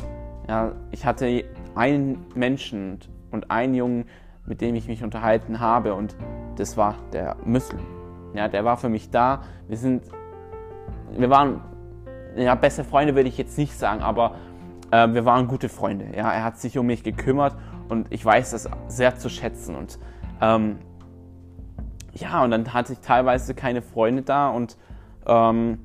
Ja, 0.47 0.73
ich 0.91 1.05
hatte 1.05 1.43
einen 1.73 2.25
Menschen 2.35 2.99
und 3.31 3.51
einen 3.51 3.73
Jungen, 3.73 4.05
mit 4.45 4.61
dem 4.61 4.75
ich 4.75 4.87
mich 4.87 5.03
unterhalten 5.03 5.59
habe 5.59 5.93
und 5.93 6.15
das 6.55 6.77
war 6.77 6.95
der 7.13 7.35
Muslim. 7.43 7.81
Ja, 8.33 8.47
der 8.47 8.63
war 8.63 8.77
für 8.77 8.89
mich 8.89 9.09
da. 9.09 9.41
Wir 9.67 9.77
sind, 9.77 10.03
wir 11.17 11.29
waren, 11.29 11.61
ja, 12.35 12.53
beste 12.55 12.83
Freunde 12.83 13.15
würde 13.15 13.29
ich 13.29 13.37
jetzt 13.37 13.57
nicht 13.57 13.73
sagen, 13.73 14.01
aber 14.01 14.35
äh, 14.91 15.07
wir 15.13 15.25
waren 15.25 15.47
gute 15.47 15.69
Freunde. 15.69 16.05
Ja, 16.15 16.31
er 16.31 16.43
hat 16.43 16.59
sich 16.59 16.77
um 16.77 16.85
mich 16.85 17.03
gekümmert 17.03 17.55
und 17.89 18.11
ich 18.11 18.23
weiß 18.23 18.51
das 18.51 18.69
sehr 18.87 19.17
zu 19.17 19.29
schätzen 19.29 19.75
und 19.75 19.99
ähm, 20.41 20.77
ja, 22.13 22.43
und 22.43 22.51
dann 22.51 22.73
hatte 22.73 22.93
ich 22.93 22.99
teilweise 22.99 23.53
keine 23.55 23.81
Freunde 23.81 24.21
da 24.21 24.49
und 24.49 24.77
ähm, 25.25 25.79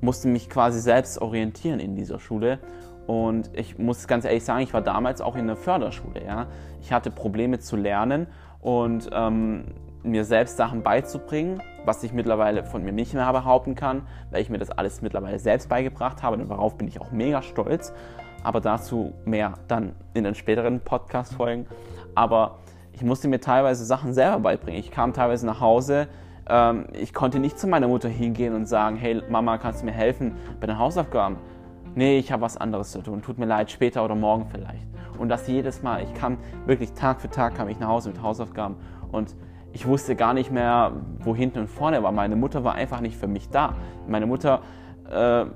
musste 0.00 0.28
mich 0.28 0.50
quasi 0.50 0.80
selbst 0.80 1.20
orientieren 1.20 1.80
in 1.80 1.96
dieser 1.96 2.18
Schule 2.18 2.58
und 3.06 3.50
ich 3.54 3.78
muss 3.78 4.08
ganz 4.08 4.24
ehrlich 4.24 4.44
sagen, 4.44 4.62
ich 4.62 4.74
war 4.74 4.82
damals 4.82 5.20
auch 5.20 5.36
in 5.36 5.46
der 5.46 5.56
Förderschule. 5.56 6.24
Ja? 6.24 6.46
Ich 6.80 6.92
hatte 6.92 7.10
Probleme 7.10 7.60
zu 7.60 7.76
lernen 7.76 8.26
und 8.60 9.08
ähm, 9.12 9.66
mir 10.02 10.24
selbst 10.24 10.56
Sachen 10.56 10.82
beizubringen, 10.82 11.62
was 11.84 12.02
ich 12.02 12.12
mittlerweile 12.12 12.64
von 12.64 12.82
mir 12.82 12.92
nicht 12.92 13.14
mehr 13.14 13.32
behaupten 13.32 13.74
kann, 13.74 14.02
weil 14.30 14.42
ich 14.42 14.50
mir 14.50 14.58
das 14.58 14.70
alles 14.70 15.02
mittlerweile 15.02 15.38
selbst 15.38 15.68
beigebracht 15.68 16.22
habe 16.22 16.36
und 16.36 16.48
darauf 16.48 16.76
bin 16.76 16.88
ich 16.88 17.00
auch 17.00 17.12
mega 17.12 17.42
stolz. 17.42 17.92
Aber 18.42 18.60
dazu 18.60 19.14
mehr 19.24 19.54
dann 19.66 19.94
in 20.14 20.24
den 20.24 20.34
späteren 20.34 20.80
Podcast-Folgen. 20.80 21.66
Aber 22.14 22.58
ich 22.92 23.02
musste 23.02 23.28
mir 23.28 23.40
teilweise 23.40 23.84
Sachen 23.84 24.14
selber 24.14 24.40
beibringen. 24.40 24.80
Ich 24.80 24.90
kam 24.90 25.12
teilweise 25.12 25.46
nach 25.46 25.60
Hause, 25.60 26.08
ähm, 26.48 26.86
ich 26.92 27.12
konnte 27.14 27.38
nicht 27.38 27.58
zu 27.58 27.66
meiner 27.66 27.88
Mutter 27.88 28.08
hingehen 28.08 28.54
und 28.54 28.66
sagen, 28.66 28.96
hey 28.96 29.22
Mama, 29.28 29.58
kannst 29.58 29.82
du 29.82 29.86
mir 29.86 29.92
helfen 29.92 30.34
bei 30.60 30.66
den 30.66 30.78
Hausaufgaben? 30.78 31.36
nee, 31.96 32.18
ich 32.18 32.30
habe 32.30 32.42
was 32.42 32.56
anderes 32.56 32.92
zu 32.92 33.02
tun, 33.02 33.22
tut 33.22 33.38
mir 33.38 33.46
leid, 33.46 33.70
später 33.70 34.04
oder 34.04 34.14
morgen 34.14 34.46
vielleicht. 34.46 34.86
Und 35.18 35.30
das 35.30 35.48
jedes 35.48 35.82
Mal. 35.82 36.02
Ich 36.04 36.14
kam 36.14 36.36
wirklich 36.66 36.92
Tag 36.92 37.20
für 37.20 37.30
Tag 37.30 37.56
kam 37.56 37.68
ich 37.68 37.80
nach 37.80 37.88
Hause 37.88 38.10
mit 38.10 38.22
Hausaufgaben 38.22 38.76
und 39.10 39.34
ich 39.72 39.86
wusste 39.86 40.14
gar 40.14 40.34
nicht 40.34 40.52
mehr, 40.52 40.92
wo 41.20 41.34
hinten 41.34 41.60
und 41.60 41.68
vorne 41.68 42.02
war. 42.02 42.12
Meine 42.12 42.36
Mutter 42.36 42.64
war 42.64 42.74
einfach 42.74 43.00
nicht 43.00 43.16
für 43.16 43.26
mich 43.26 43.48
da. 43.48 43.74
Meine 44.06 44.26
Mutter, 44.26 44.60
äh, 45.10 45.46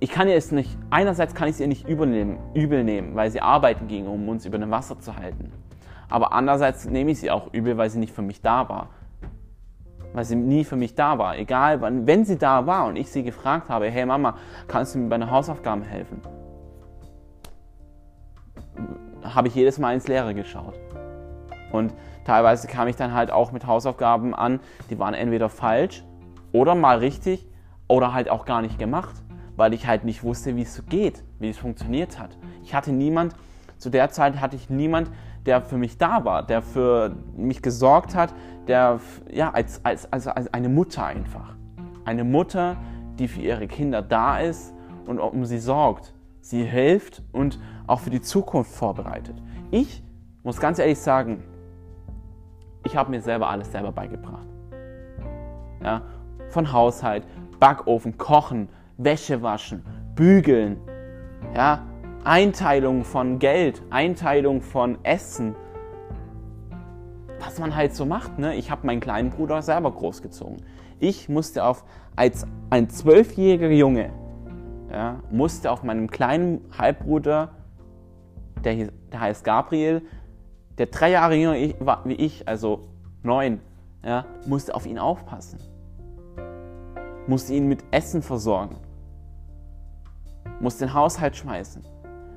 ich 0.00 0.10
kann 0.10 0.28
ihr 0.28 0.34
es 0.34 0.52
nicht, 0.52 0.76
einerseits 0.90 1.34
kann 1.34 1.48
ich 1.48 1.54
es 1.54 1.60
ihr 1.60 1.68
nicht 1.68 1.88
übel 1.88 2.06
nehmen, 2.06 2.38
übel 2.54 2.84
nehmen, 2.84 3.14
weil 3.14 3.30
sie 3.30 3.40
arbeiten 3.40 3.86
ging, 3.86 4.06
um 4.06 4.28
uns 4.28 4.46
über 4.46 4.58
dem 4.58 4.70
Wasser 4.70 4.98
zu 5.00 5.16
halten. 5.16 5.52
Aber 6.10 6.32
andererseits 6.32 6.86
nehme 6.86 7.12
ich 7.12 7.20
sie 7.20 7.30
auch 7.30 7.52
übel, 7.52 7.76
weil 7.76 7.90
sie 7.90 7.98
nicht 7.98 8.12
für 8.12 8.22
mich 8.22 8.40
da 8.42 8.68
war. 8.68 8.88
Weil 10.12 10.24
sie 10.24 10.36
nie 10.36 10.64
für 10.64 10.76
mich 10.76 10.94
da 10.94 11.18
war. 11.18 11.36
Egal, 11.36 11.80
wann, 11.80 12.06
wenn 12.06 12.24
sie 12.24 12.38
da 12.38 12.66
war 12.66 12.86
und 12.86 12.96
ich 12.96 13.10
sie 13.10 13.22
gefragt 13.22 13.68
habe, 13.68 13.90
hey 13.90 14.06
Mama, 14.06 14.36
kannst 14.66 14.94
du 14.94 14.98
mir 14.98 15.08
bei 15.08 15.18
den 15.18 15.30
Hausaufgaben 15.30 15.82
helfen? 15.82 16.22
Habe 19.22 19.48
ich 19.48 19.54
jedes 19.54 19.78
Mal 19.78 19.94
ins 19.94 20.08
Leere 20.08 20.34
geschaut. 20.34 20.74
Und 21.72 21.92
teilweise 22.24 22.66
kam 22.66 22.88
ich 22.88 22.96
dann 22.96 23.12
halt 23.12 23.30
auch 23.30 23.52
mit 23.52 23.66
Hausaufgaben 23.66 24.34
an, 24.34 24.60
die 24.90 24.98
waren 24.98 25.14
entweder 25.14 25.48
falsch 25.48 26.04
oder 26.52 26.74
mal 26.74 26.98
richtig 26.98 27.46
oder 27.88 28.12
halt 28.12 28.30
auch 28.30 28.44
gar 28.44 28.62
nicht 28.62 28.78
gemacht, 28.78 29.22
weil 29.56 29.74
ich 29.74 29.86
halt 29.86 30.04
nicht 30.04 30.22
wusste, 30.22 30.56
wie 30.56 30.62
es 30.62 30.82
geht, 30.86 31.24
wie 31.38 31.50
es 31.50 31.58
funktioniert 31.58 32.18
hat. 32.18 32.36
Ich 32.62 32.74
hatte 32.74 32.92
niemand, 32.92 33.34
zu 33.76 33.90
der 33.90 34.10
Zeit 34.10 34.40
hatte 34.40 34.56
ich 34.56 34.70
niemand, 34.70 35.10
der 35.48 35.62
für 35.62 35.78
mich 35.78 35.96
da 35.96 36.26
war, 36.26 36.46
der 36.46 36.60
für 36.60 37.16
mich 37.34 37.62
gesorgt 37.62 38.14
hat, 38.14 38.34
der 38.66 39.00
ja 39.30 39.50
als, 39.50 39.82
als, 39.82 40.12
als, 40.12 40.26
als 40.26 40.52
eine 40.52 40.68
Mutter 40.68 41.06
einfach. 41.06 41.56
Eine 42.04 42.22
Mutter, 42.22 42.76
die 43.18 43.28
für 43.28 43.40
ihre 43.40 43.66
Kinder 43.66 44.02
da 44.02 44.40
ist 44.40 44.74
und 45.06 45.18
um 45.18 45.46
sie 45.46 45.58
sorgt, 45.58 46.12
sie 46.42 46.64
hilft 46.64 47.22
und 47.32 47.58
auch 47.86 48.00
für 48.00 48.10
die 48.10 48.20
Zukunft 48.20 48.70
vorbereitet. 48.72 49.42
Ich 49.70 50.04
muss 50.42 50.60
ganz 50.60 50.78
ehrlich 50.78 50.98
sagen, 50.98 51.42
ich 52.84 52.94
habe 52.94 53.10
mir 53.10 53.22
selber 53.22 53.48
alles 53.48 53.72
selber 53.72 53.90
beigebracht. 53.90 54.46
Ja, 55.82 56.02
von 56.50 56.70
Haushalt, 56.70 57.24
Backofen, 57.58 58.18
Kochen, 58.18 58.68
Wäsche 58.98 59.40
waschen, 59.40 59.82
Bügeln, 60.14 60.76
ja, 61.54 61.86
Einteilung 62.24 63.04
von 63.04 63.38
Geld, 63.38 63.82
Einteilung 63.90 64.60
von 64.60 64.98
Essen. 65.04 65.54
Was 67.40 67.58
man 67.58 67.74
halt 67.74 67.94
so 67.94 68.04
macht. 68.04 68.38
Ne? 68.38 68.56
Ich 68.56 68.70
habe 68.70 68.86
meinen 68.86 69.00
kleinen 69.00 69.30
Bruder 69.30 69.62
selber 69.62 69.92
großgezogen. 69.92 70.62
Ich 70.98 71.28
musste 71.28 71.64
auf, 71.64 71.84
als 72.16 72.46
ein 72.70 72.90
zwölfjähriger 72.90 73.70
Junge, 73.70 74.10
ja, 74.90 75.22
musste 75.30 75.70
auf 75.70 75.82
meinem 75.82 76.10
kleinen 76.10 76.60
Halbbruder, 76.76 77.50
der, 78.64 78.88
der 79.12 79.20
heißt 79.20 79.44
Gabriel, 79.44 80.02
der 80.78 80.86
drei 80.86 81.10
Jahre 81.10 81.34
jünger 81.36 81.74
war 81.80 82.02
wie 82.04 82.14
ich, 82.14 82.48
also 82.48 82.88
neun, 83.22 83.60
ja, 84.04 84.24
musste 84.46 84.74
auf 84.74 84.86
ihn 84.86 84.98
aufpassen. 84.98 85.60
Musste 87.26 87.52
ihn 87.54 87.68
mit 87.68 87.84
Essen 87.90 88.22
versorgen. 88.22 88.76
Musste 90.60 90.86
den 90.86 90.94
Haushalt 90.94 91.36
schmeißen. 91.36 91.84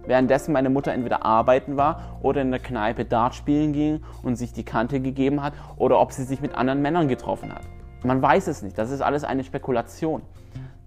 Währenddessen 0.06 0.52
meine 0.52 0.70
Mutter 0.70 0.92
entweder 0.92 1.26
arbeiten 1.26 1.78
war 1.78 2.18
oder 2.22 2.42
in 2.42 2.52
der 2.52 2.60
Kneipe 2.60 3.06
Dart 3.06 3.36
spielen 3.36 3.74
ging 3.74 4.04
und 4.24 4.36
sich 4.36 4.54
die 4.54 4.64
Kante 4.64 5.00
gegeben 5.00 5.44
hat 5.44 5.54
oder 5.78 6.00
ob 6.00 6.12
sie 6.12 6.24
sich 6.24 6.42
mit 6.42 6.56
anderen 6.56 6.82
Männern 6.82 7.08
getroffen 7.08 7.54
hat. 7.54 7.62
Man 8.04 8.22
weiß 8.22 8.48
es 8.48 8.64
nicht, 8.64 8.78
das 8.78 8.90
ist 8.90 9.02
alles 9.02 9.24
eine 9.24 9.44
Spekulation. 9.44 10.24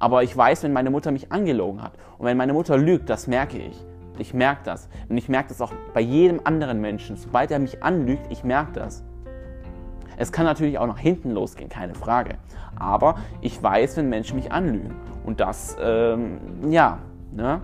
Aber 0.00 0.23
ich 0.23 0.37
weiß, 0.37 0.64
wenn 0.64 0.73
meine 0.73 0.90
Mutter 0.90 1.12
mich 1.12 1.30
angelogen 1.30 1.80
hat. 1.80 1.92
Und 2.18 2.26
wenn 2.26 2.37
meine 2.37 2.52
Mutter 2.52 2.76
lügt, 2.76 3.09
das 3.09 3.26
merke 3.26 3.59
ich. 3.59 3.80
Ich 4.18 4.35
merke 4.35 4.62
das. 4.64 4.88
Und 5.09 5.16
ich 5.16 5.28
merke 5.28 5.49
das 5.49 5.61
auch 5.61 5.73
bei 5.92 6.00
jedem 6.00 6.40
anderen 6.44 6.80
Menschen. 6.80 7.16
Sobald 7.16 7.50
er 7.50 7.59
mich 7.59 7.83
anlügt, 7.83 8.26
ich 8.30 8.44
merke 8.44 8.73
das. 8.73 9.04
Es 10.16 10.30
kann 10.30 10.44
natürlich 10.44 10.78
auch 10.78 10.87
nach 10.87 10.99
hinten 10.99 11.30
losgehen, 11.30 11.68
keine 11.68 11.94
Frage. 11.94 12.37
Aber 12.76 13.16
ich 13.40 13.61
weiß, 13.61 13.97
wenn 13.97 14.09
Menschen 14.09 14.37
mich 14.37 14.52
anlügen. 14.52 14.94
Und 15.25 15.40
das, 15.40 15.76
ähm, 15.80 16.38
ja, 16.68 16.99
ne? 17.33 17.61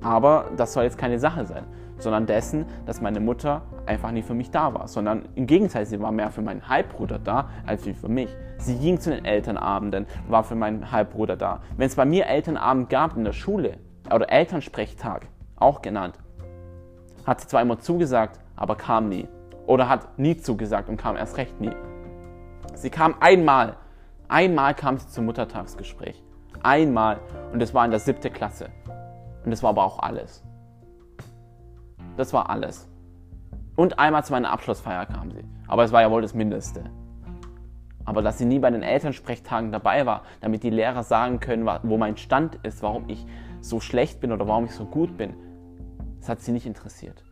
Aber 0.00 0.46
das 0.56 0.72
soll 0.72 0.84
jetzt 0.84 0.98
keine 0.98 1.18
Sache 1.18 1.44
sein, 1.44 1.64
sondern 1.98 2.26
dessen, 2.26 2.66
dass 2.86 3.00
meine 3.00 3.20
Mutter 3.20 3.62
einfach 3.86 4.10
nie 4.12 4.22
für 4.22 4.34
mich 4.34 4.50
da 4.50 4.72
war, 4.74 4.86
sondern 4.86 5.28
im 5.34 5.46
Gegenteil, 5.46 5.86
sie 5.86 6.00
war 6.00 6.12
mehr 6.12 6.30
für 6.30 6.42
meinen 6.42 6.68
Halbbruder 6.68 7.18
da 7.18 7.48
als 7.66 7.82
für 7.84 8.08
mich. 8.08 8.34
Sie 8.58 8.76
ging 8.76 9.00
zu 9.00 9.10
den 9.10 9.24
Elternabenden, 9.24 10.06
war 10.28 10.44
für 10.44 10.54
meinen 10.54 10.92
Halbbruder 10.92 11.36
da. 11.36 11.60
Wenn 11.76 11.86
es 11.86 11.96
bei 11.96 12.04
mir 12.04 12.26
Elternabend 12.26 12.90
gab 12.90 13.16
in 13.16 13.24
der 13.24 13.32
Schule 13.32 13.78
oder 14.12 14.30
Elternsprechtag, 14.30 15.26
auch 15.56 15.82
genannt. 15.82 16.18
Hat 17.26 17.40
sie 17.40 17.48
zwar 17.48 17.62
immer 17.62 17.78
zugesagt, 17.78 18.40
aber 18.56 18.76
kam 18.76 19.08
nie. 19.08 19.28
Oder 19.66 19.88
hat 19.88 20.18
nie 20.18 20.36
zugesagt 20.36 20.88
und 20.88 20.96
kam 20.96 21.16
erst 21.16 21.36
recht 21.36 21.60
nie. 21.60 21.72
Sie 22.74 22.90
kam 22.90 23.16
einmal. 23.20 23.76
Einmal 24.28 24.74
kam 24.74 24.98
sie 24.98 25.08
zum 25.08 25.26
Muttertagsgespräch. 25.26 26.22
Einmal. 26.62 27.18
Und 27.52 27.60
das 27.60 27.74
war 27.74 27.84
in 27.84 27.90
der 27.90 28.00
siebten 28.00 28.32
Klasse. 28.32 28.70
Und 29.48 29.52
das 29.52 29.62
war 29.62 29.70
aber 29.70 29.84
auch 29.84 30.00
alles. 30.00 30.44
Das 32.18 32.34
war 32.34 32.50
alles. 32.50 32.86
Und 33.76 33.98
einmal 33.98 34.22
zu 34.22 34.34
meiner 34.34 34.50
Abschlussfeier 34.50 35.06
kam 35.06 35.30
sie. 35.30 35.42
Aber 35.66 35.84
es 35.84 35.90
war 35.90 36.02
ja 36.02 36.10
wohl 36.10 36.20
das 36.20 36.34
Mindeste. 36.34 36.84
Aber 38.04 38.20
dass 38.20 38.36
sie 38.36 38.44
nie 38.44 38.58
bei 38.58 38.70
den 38.70 38.82
Elternsprechtagen 38.82 39.72
dabei 39.72 40.04
war, 40.04 40.24
damit 40.42 40.64
die 40.64 40.68
Lehrer 40.68 41.02
sagen 41.02 41.40
können, 41.40 41.66
wo 41.84 41.96
mein 41.96 42.18
Stand 42.18 42.56
ist, 42.56 42.82
warum 42.82 43.08
ich 43.08 43.24
so 43.62 43.80
schlecht 43.80 44.20
bin 44.20 44.32
oder 44.32 44.46
warum 44.46 44.66
ich 44.66 44.72
so 44.72 44.84
gut 44.84 45.16
bin, 45.16 45.32
das 46.18 46.28
hat 46.28 46.40
sie 46.40 46.52
nicht 46.52 46.66
interessiert. 46.66 47.24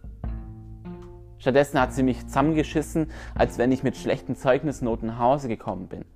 Stattdessen 1.36 1.78
hat 1.78 1.92
sie 1.92 2.02
mich 2.02 2.26
zusammengeschissen, 2.26 3.10
als 3.34 3.58
wenn 3.58 3.72
ich 3.72 3.82
mit 3.82 3.94
schlechten 3.94 4.36
Zeugnisnoten 4.36 5.08
nach 5.08 5.18
Hause 5.18 5.48
gekommen 5.48 5.88
bin. 5.88 6.06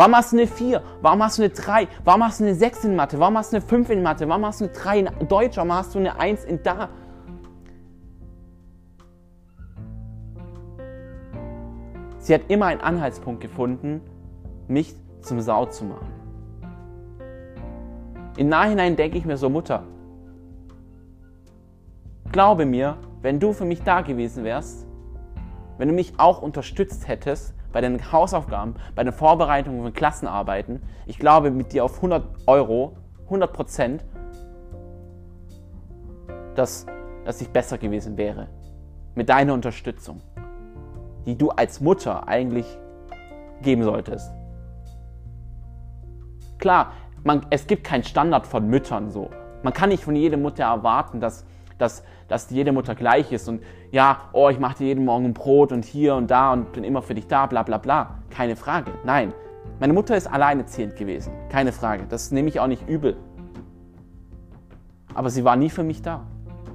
Warum 0.00 0.16
hast 0.16 0.32
du 0.32 0.38
eine 0.38 0.46
4? 0.46 0.82
Warum 1.02 1.22
hast 1.22 1.36
du 1.36 1.42
eine 1.42 1.52
3? 1.52 1.86
Warum 2.04 2.24
hast 2.24 2.40
du 2.40 2.44
eine 2.44 2.54
6 2.54 2.84
in 2.84 2.96
Mathe? 2.96 3.20
Warum 3.20 3.36
hast 3.36 3.52
du 3.52 3.58
eine 3.58 3.66
5 3.66 3.90
in 3.90 4.02
Mathe? 4.02 4.26
Warum 4.26 4.46
hast 4.46 4.62
du 4.62 4.64
eine 4.64 4.72
3 4.72 4.98
in 5.00 5.28
Deutsch? 5.28 5.58
Warum 5.58 5.74
hast 5.74 5.94
du 5.94 5.98
eine 5.98 6.18
1 6.18 6.44
in 6.44 6.62
da? 6.62 6.88
Sie 12.16 12.32
hat 12.32 12.40
immer 12.48 12.64
einen 12.64 12.80
Anhaltspunkt 12.80 13.42
gefunden, 13.42 14.00
mich 14.68 14.96
zum 15.20 15.42
Sau 15.42 15.66
zu 15.66 15.84
machen. 15.84 16.08
Im 18.38 18.48
Nachhinein 18.48 18.96
denke 18.96 19.18
ich 19.18 19.26
mir 19.26 19.36
so, 19.36 19.50
Mutter, 19.50 19.82
glaube 22.32 22.64
mir, 22.64 22.96
wenn 23.20 23.38
du 23.38 23.52
für 23.52 23.66
mich 23.66 23.82
da 23.82 24.00
gewesen 24.00 24.44
wärst, 24.44 24.86
wenn 25.76 25.88
du 25.88 25.94
mich 25.94 26.14
auch 26.16 26.40
unterstützt 26.40 27.06
hättest 27.06 27.54
bei 27.72 27.80
den 27.80 28.12
Hausaufgaben, 28.12 28.74
bei 28.94 29.04
den 29.04 29.12
Vorbereitungen 29.12 29.82
von 29.82 29.92
Klassenarbeiten, 29.92 30.82
ich 31.06 31.18
glaube 31.18 31.50
mit 31.50 31.72
dir 31.72 31.84
auf 31.84 31.96
100 31.96 32.24
Euro, 32.46 32.96
100 33.24 33.52
Prozent, 33.52 34.04
dass, 36.54 36.86
dass 37.24 37.40
ich 37.40 37.48
besser 37.50 37.78
gewesen 37.78 38.16
wäre. 38.16 38.48
Mit 39.14 39.28
deiner 39.28 39.54
Unterstützung, 39.54 40.20
die 41.26 41.36
du 41.36 41.50
als 41.50 41.80
Mutter 41.80 42.26
eigentlich 42.28 42.66
geben 43.62 43.82
solltest. 43.82 44.32
Klar, 46.58 46.92
man, 47.24 47.46
es 47.50 47.66
gibt 47.66 47.84
keinen 47.84 48.04
Standard 48.04 48.46
von 48.46 48.66
Müttern 48.68 49.10
so. 49.10 49.30
Man 49.62 49.72
kann 49.72 49.90
nicht 49.90 50.04
von 50.04 50.16
jeder 50.16 50.36
Mutter 50.36 50.64
erwarten, 50.64 51.20
dass, 51.20 51.44
dass, 51.80 52.02
dass 52.28 52.50
jede 52.50 52.72
Mutter 52.72 52.94
gleich 52.94 53.32
ist 53.32 53.48
und 53.48 53.62
ja, 53.90 54.28
oh, 54.32 54.48
ich 54.48 54.58
mache 54.58 54.78
dir 54.78 54.86
jeden 54.88 55.04
Morgen 55.04 55.34
Brot 55.34 55.72
und 55.72 55.84
hier 55.84 56.14
und 56.14 56.30
da 56.30 56.52
und 56.52 56.72
bin 56.72 56.84
immer 56.84 57.02
für 57.02 57.14
dich 57.14 57.26
da, 57.26 57.46
bla 57.46 57.62
bla 57.62 57.78
bla. 57.78 58.18
Keine 58.30 58.56
Frage. 58.56 58.92
Nein. 59.04 59.32
Meine 59.78 59.92
Mutter 59.92 60.16
ist 60.16 60.26
alleinerziehend 60.26 60.96
gewesen. 60.96 61.32
Keine 61.48 61.72
Frage. 61.72 62.04
Das 62.08 62.30
nehme 62.30 62.48
ich 62.48 62.60
auch 62.60 62.66
nicht 62.66 62.88
übel. 62.88 63.16
Aber 65.14 65.30
sie 65.30 65.44
war 65.44 65.56
nie 65.56 65.70
für 65.70 65.82
mich 65.82 66.02
da. 66.02 66.26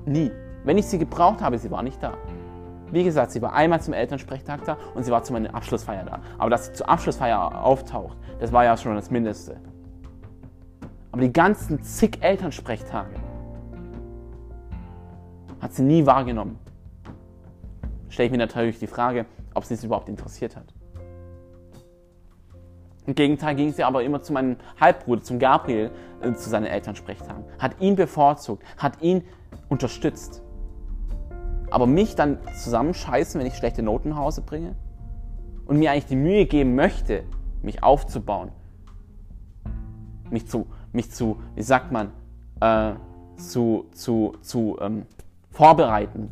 Nie. 0.05 0.31
Wenn 0.63 0.77
ich 0.77 0.87
sie 0.87 0.97
gebraucht 0.97 1.41
habe, 1.41 1.57
sie 1.57 1.71
war 1.71 1.83
nicht 1.83 2.01
da. 2.01 2.13
Wie 2.91 3.03
gesagt, 3.03 3.31
sie 3.31 3.41
war 3.41 3.53
einmal 3.53 3.81
zum 3.81 3.93
Elternsprechtag 3.93 4.63
da 4.65 4.77
und 4.93 5.03
sie 5.03 5.11
war 5.11 5.23
zu 5.23 5.33
meiner 5.33 5.53
Abschlussfeier 5.53 6.03
da. 6.05 6.19
Aber 6.37 6.49
dass 6.49 6.67
sie 6.67 6.73
zur 6.73 6.89
Abschlussfeier 6.89 7.63
auftaucht, 7.63 8.17
das 8.39 8.51
war 8.51 8.63
ja 8.63 8.77
schon 8.77 8.95
das 8.95 9.09
Mindeste. 9.11 9.57
Aber 11.11 11.21
die 11.21 11.33
ganzen 11.33 11.81
zig 11.81 12.17
Elternsprechtage 12.21 13.15
hat 15.65 15.73
sie 15.73 15.81
nie 15.81 16.05
wahrgenommen. 16.05 16.59
Stelle 18.09 18.27
ich 18.27 18.31
mir 18.31 18.37
natürlich 18.37 18.77
die 18.77 18.87
Frage, 18.87 19.25
ob 19.55 19.65
sie 19.65 19.73
es 19.73 19.83
überhaupt 19.83 20.09
interessiert 20.09 20.55
hat. 20.55 20.73
Im 23.07 23.15
Gegenteil 23.15 23.55
ging 23.55 23.73
sie 23.73 23.83
aber 23.83 24.03
immer 24.03 24.21
zu 24.21 24.31
meinem 24.31 24.57
Halbbruder, 24.79 25.23
zum 25.23 25.39
Gabriel, 25.39 25.89
äh, 26.21 26.33
zu 26.33 26.49
seinen 26.49 26.65
Elternsprechtagen. 26.65 27.43
Hat 27.57 27.81
ihn 27.81 27.95
bevorzugt, 27.95 28.63
hat 28.77 29.01
ihn 29.01 29.23
unterstützt. 29.67 30.43
Aber 31.71 31.87
mich 31.87 32.15
dann 32.15 32.37
zusammenscheißen, 32.63 33.39
wenn 33.39 33.47
ich 33.47 33.55
schlechte 33.55 33.81
Noten 33.81 34.09
nach 34.09 34.17
Hause 34.17 34.43
bringe? 34.43 34.75
Und 35.65 35.79
mir 35.79 35.91
eigentlich 35.91 36.05
die 36.05 36.15
Mühe 36.15 36.45
geben 36.45 36.75
möchte, 36.75 37.23
mich 37.63 37.81
aufzubauen, 37.81 38.51
mich 40.29 40.47
zu 40.47 40.67
mich 40.95 41.11
zu, 41.11 41.37
wie 41.55 41.61
sagt 41.61 41.91
man, 41.91 42.11
äh, 42.61 42.93
zu, 43.37 43.85
zu, 43.91 44.33
zu 44.41 44.77
ähm, 44.81 45.05
vorbereiten 45.55 46.29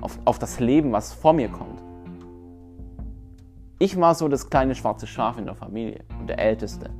auf, 0.00 0.18
auf 0.24 0.38
das 0.38 0.60
Leben, 0.60 0.92
was 0.92 1.12
vor 1.12 1.32
mir 1.32 1.48
kommt. 1.48 1.82
Ich 3.80 3.98
war 4.00 4.14
so 4.14 4.28
das 4.28 4.48
kleine 4.48 4.76
schwarze 4.76 5.08
Schaf 5.08 5.36
in 5.36 5.46
der 5.46 5.56
Familie 5.56 6.04
und 6.20 6.28
der 6.28 6.38
Älteste. 6.38 6.90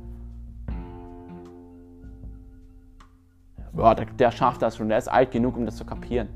Ja, 3.77 3.95
der, 3.95 4.05
der 4.07 4.31
schafft 4.31 4.61
das 4.61 4.75
schon, 4.75 4.89
der 4.89 4.97
ist 4.97 5.07
alt 5.07 5.31
genug, 5.31 5.55
um 5.55 5.65
das 5.65 5.77
zu 5.77 5.85
kapieren. 5.85 6.27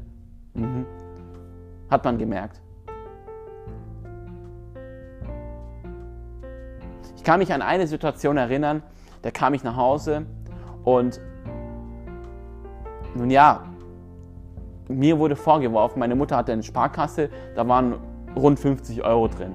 Mhm. 0.54 0.86
Hat 1.90 2.06
man 2.06 2.18
gemerkt. 2.18 2.62
Ich 7.18 7.24
kann 7.24 7.40
mich 7.40 7.54
an 7.54 7.62
eine 7.62 7.88
Situation 7.88 8.38
erinnern, 8.38 8.82
da 9.24 9.32
kam 9.32 9.54
ich 9.54 9.64
nach 9.64 9.76
Hause 9.76 10.26
und 10.86 11.20
nun 13.16 13.30
ja, 13.30 13.64
mir 14.94 15.20
wurde 15.20 15.36
vorgeworfen, 15.36 16.00
meine 16.00 16.16
Mutter 16.16 16.38
hatte 16.38 16.52
eine 16.52 16.64
Sparkasse, 16.64 17.30
da 17.56 17.68
waren 17.68 17.96
rund 18.36 18.60
50 18.60 19.04
Euro 19.04 19.28
drin. 19.28 19.54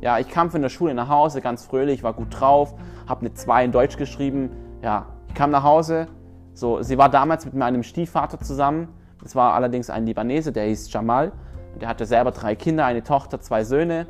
Ja, 0.00 0.18
ich 0.18 0.28
kam 0.28 0.50
von 0.50 0.60
der 0.62 0.68
Schule 0.68 0.94
nach 0.94 1.08
Hause, 1.08 1.40
ganz 1.40 1.64
fröhlich, 1.64 2.02
war 2.02 2.12
gut 2.12 2.28
drauf, 2.30 2.74
habe 3.06 3.20
eine 3.20 3.34
2 3.34 3.64
in 3.64 3.72
Deutsch 3.72 3.96
geschrieben. 3.96 4.50
Ja, 4.82 5.06
ich 5.28 5.34
kam 5.34 5.50
nach 5.50 5.62
Hause, 5.62 6.08
so, 6.54 6.82
sie 6.82 6.98
war 6.98 7.08
damals 7.08 7.44
mit 7.44 7.54
meinem 7.54 7.82
Stiefvater 7.82 8.38
zusammen. 8.38 8.88
Das 9.22 9.34
war 9.34 9.54
allerdings 9.54 9.90
ein 9.90 10.06
Libanese, 10.06 10.52
der 10.52 10.66
hieß 10.66 10.92
Jamal. 10.92 11.32
Der 11.80 11.88
hatte 11.88 12.06
selber 12.06 12.30
drei 12.30 12.54
Kinder, 12.54 12.84
eine 12.84 13.02
Tochter, 13.02 13.40
zwei 13.40 13.64
Söhne. 13.64 14.06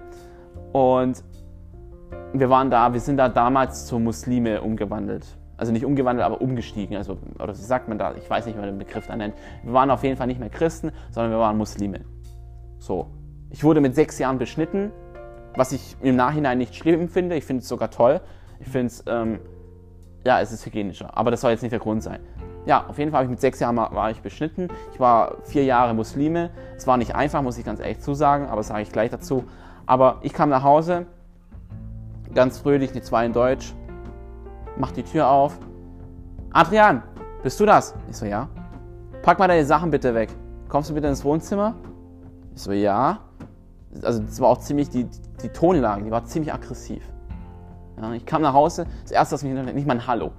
Und 0.72 1.24
wir 2.34 2.50
waren 2.50 2.70
da, 2.70 2.92
wir 2.92 3.00
sind 3.00 3.16
da 3.16 3.28
damals 3.28 3.86
zu 3.86 3.98
Muslime 3.98 4.60
umgewandelt. 4.60 5.24
Also 5.56 5.72
nicht 5.72 5.84
umgewandelt, 5.84 6.26
aber 6.26 6.40
umgestiegen. 6.40 6.96
Also, 6.96 7.16
oder 7.38 7.56
wie 7.56 7.62
sagt 7.62 7.88
man 7.88 7.96
da? 7.96 8.14
Ich 8.16 8.28
weiß 8.28 8.46
nicht, 8.46 8.56
wie 8.56 8.60
man 8.60 8.68
den 8.68 8.78
Begriff 8.78 9.06
da 9.06 9.14
nennt. 9.14 9.34
Wir 9.62 9.72
waren 9.72 9.90
auf 9.90 10.02
jeden 10.02 10.16
Fall 10.16 10.26
nicht 10.26 10.40
mehr 10.40 10.50
Christen, 10.50 10.90
sondern 11.10 11.32
wir 11.32 11.38
waren 11.38 11.56
Muslime. 11.56 12.00
So. 12.78 13.06
Ich 13.50 13.62
wurde 13.62 13.80
mit 13.80 13.94
sechs 13.94 14.18
Jahren 14.18 14.38
beschnitten, 14.38 14.90
was 15.54 15.70
ich 15.70 15.96
im 16.02 16.16
Nachhinein 16.16 16.58
nicht 16.58 16.74
schlimm 16.74 17.08
finde. 17.08 17.36
Ich 17.36 17.44
finde 17.44 17.62
es 17.62 17.68
sogar 17.68 17.90
toll. 17.90 18.20
Ich 18.58 18.66
finde 18.66 18.86
es, 18.88 19.04
ähm, 19.06 19.38
ja, 20.26 20.40
es 20.40 20.50
ist 20.50 20.66
hygienischer. 20.66 21.16
Aber 21.16 21.30
das 21.30 21.40
soll 21.40 21.52
jetzt 21.52 21.62
nicht 21.62 21.72
der 21.72 21.78
Grund 21.78 22.02
sein. 22.02 22.18
Ja, 22.66 22.86
auf 22.88 22.98
jeden 22.98 23.12
Fall 23.12 23.18
habe 23.18 23.26
ich 23.26 23.30
mit 23.30 23.40
sechs 23.40 23.60
Jahren 23.60 23.76
war 23.76 24.10
ich 24.10 24.22
beschnitten. 24.22 24.68
Ich 24.92 24.98
war 24.98 25.36
vier 25.44 25.64
Jahre 25.64 25.94
Muslime. 25.94 26.50
Es 26.76 26.86
war 26.88 26.96
nicht 26.96 27.14
einfach, 27.14 27.42
muss 27.42 27.58
ich 27.58 27.64
ganz 27.64 27.78
ehrlich 27.78 28.00
zusagen, 28.00 28.48
aber 28.48 28.64
sage 28.64 28.82
ich 28.82 28.90
gleich 28.90 29.10
dazu. 29.10 29.44
Aber 29.86 30.18
ich 30.22 30.32
kam 30.32 30.48
nach 30.48 30.64
Hause, 30.64 31.06
ganz 32.34 32.58
fröhlich, 32.58 32.92
die 32.92 33.00
zwei 33.00 33.26
in 33.26 33.32
Deutsch, 33.32 33.74
mach 34.76 34.92
die 34.92 35.02
Tür 35.02 35.28
auf. 35.28 35.58
Adrian, 36.52 37.02
bist 37.42 37.58
du 37.60 37.66
das? 37.66 37.94
Ich 38.08 38.16
so, 38.16 38.26
ja. 38.26 38.48
Pack 39.22 39.38
mal 39.38 39.48
deine 39.48 39.64
Sachen 39.64 39.90
bitte 39.90 40.14
weg. 40.14 40.30
Kommst 40.68 40.90
du 40.90 40.94
bitte 40.94 41.06
ins 41.08 41.24
Wohnzimmer? 41.24 41.74
Ich 42.54 42.62
so, 42.62 42.72
ja. 42.72 43.20
Also 44.02 44.20
das 44.20 44.40
war 44.40 44.48
auch 44.48 44.58
ziemlich, 44.58 44.88
die, 44.88 45.06
die 45.42 45.48
Tonlage, 45.48 46.02
die 46.02 46.10
war 46.10 46.24
ziemlich 46.24 46.52
aggressiv. 46.52 47.02
Ja, 48.00 48.12
ich 48.12 48.26
kam 48.26 48.42
nach 48.42 48.54
Hause, 48.54 48.86
das 49.02 49.12
erste, 49.12 49.34
was 49.34 49.42
mich 49.44 49.52
nicht 49.52 49.86
mal 49.86 49.94
ein 49.94 50.06
Hallo. 50.06 50.32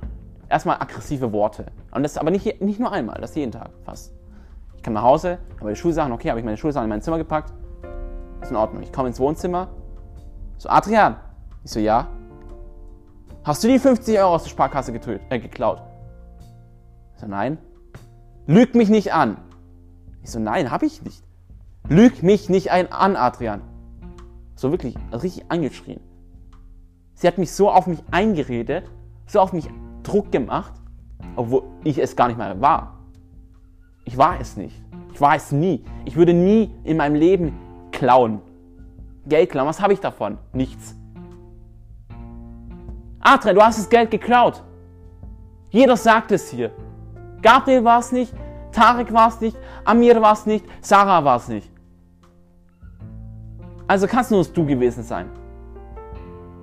Erstmal 0.50 0.76
aggressive 0.78 1.32
Worte. 1.32 1.68
Und 1.92 2.04
das 2.04 2.18
aber 2.18 2.32
nicht, 2.32 2.62
nicht 2.62 2.80
nur 2.80 2.92
einmal, 2.92 3.20
das 3.22 3.34
jeden 3.36 3.52
Tag 3.52 3.70
fast. 3.84 4.14
Ich 4.76 4.84
kam 4.84 4.94
nach 4.94 5.04
Hause, 5.04 5.40
habe 5.56 5.66
meine 5.66 5.76
Schulsachen, 5.76 6.12
okay, 6.12 6.30
habe 6.30 6.40
ich 6.40 6.46
meine 6.46 6.58
Schulsachen 6.58 6.84
in 6.84 6.90
mein 6.90 7.02
Zimmer 7.02 7.18
gepackt. 7.18 7.54
Ist 8.42 8.52
in 8.52 8.58
Ordnung. 8.58 8.84
Ich 8.84 8.92
komme 8.92 9.08
ins 9.08 9.20
Wohnzimmer. 9.20 9.70
So, 10.58 10.70
Adrian. 10.70 11.16
Ich 11.66 11.72
so, 11.72 11.80
ja. 11.80 12.08
Hast 13.44 13.64
du 13.64 13.68
die 13.68 13.80
50 13.80 14.18
Euro 14.20 14.36
aus 14.36 14.44
der 14.44 14.52
Sparkasse 14.52 14.94
getötet, 14.94 15.24
äh, 15.30 15.40
geklaut? 15.40 15.82
Ich 17.16 17.22
so, 17.22 17.28
nein. 17.28 17.58
Lüg 18.46 18.76
mich 18.76 18.90
nicht 18.90 19.14
an. 19.14 19.38
Ich 20.22 20.30
so, 20.30 20.40
nein, 20.40 20.70
habe 20.70 20.86
ich 20.86 21.02
nicht. 21.02 21.24
Lüg 21.90 22.22
mich 22.22 22.50
nicht 22.50 22.72
ein 22.72 22.92
an, 22.92 23.16
Adrian. 23.16 23.62
So 24.56 24.70
wirklich, 24.70 24.96
richtig 25.12 25.46
angeschrien. 25.50 26.00
Sie 27.16 27.28
hat 27.28 27.40
mich 27.40 27.52
so 27.52 27.72
auf 27.72 27.88
mich 27.88 28.00
eingeredet, 28.12 28.86
so 29.26 29.40
auf 29.40 29.52
mich 29.52 29.68
Druck 30.04 30.32
gemacht, 30.32 30.74
obwohl 31.36 31.64
ich 31.84 31.98
es 31.98 32.16
gar 32.16 32.28
nicht 32.28 32.38
mehr 32.38 32.62
war. 32.62 33.00
Ich 34.04 34.18
war 34.18 34.40
es 34.40 34.56
nicht. 34.56 34.80
Ich 35.14 35.20
war 35.20 35.36
es 35.36 35.52
nie. 35.52 35.84
Ich 36.06 36.16
würde 36.16 36.34
nie 36.36 36.70
in 36.84 36.98
meinem 36.98 37.16
Leben 37.16 37.58
klauen. 37.92 38.42
Geld 39.26 39.50
klauen, 39.50 39.68
was 39.68 39.82
habe 39.82 39.94
ich 39.94 40.00
davon? 40.00 40.38
Nichts. 40.54 40.96
Adrian, 43.28 43.56
du 43.56 43.62
hast 43.64 43.80
das 43.80 43.90
Geld 43.90 44.12
geklaut. 44.12 44.62
Jeder 45.72 45.98
sagt 45.98 46.32
es 46.32 46.52
hier. 46.52 46.70
Gabriel 47.42 47.84
war 47.84 48.00
es 48.00 48.12
nicht, 48.12 48.32
Tarek 48.72 49.12
war 49.12 49.30
es 49.30 49.42
nicht, 49.42 49.58
Amir 49.84 50.22
war 50.22 50.34
es 50.34 50.46
nicht, 50.46 50.64
Sarah 50.82 51.26
war 51.26 51.38
es 51.38 51.48
nicht. 51.48 51.68
Also 53.88 54.06
kannst 54.06 54.30
nur 54.30 54.44
du 54.44 54.66
gewesen 54.68 55.02
sein. 55.02 55.32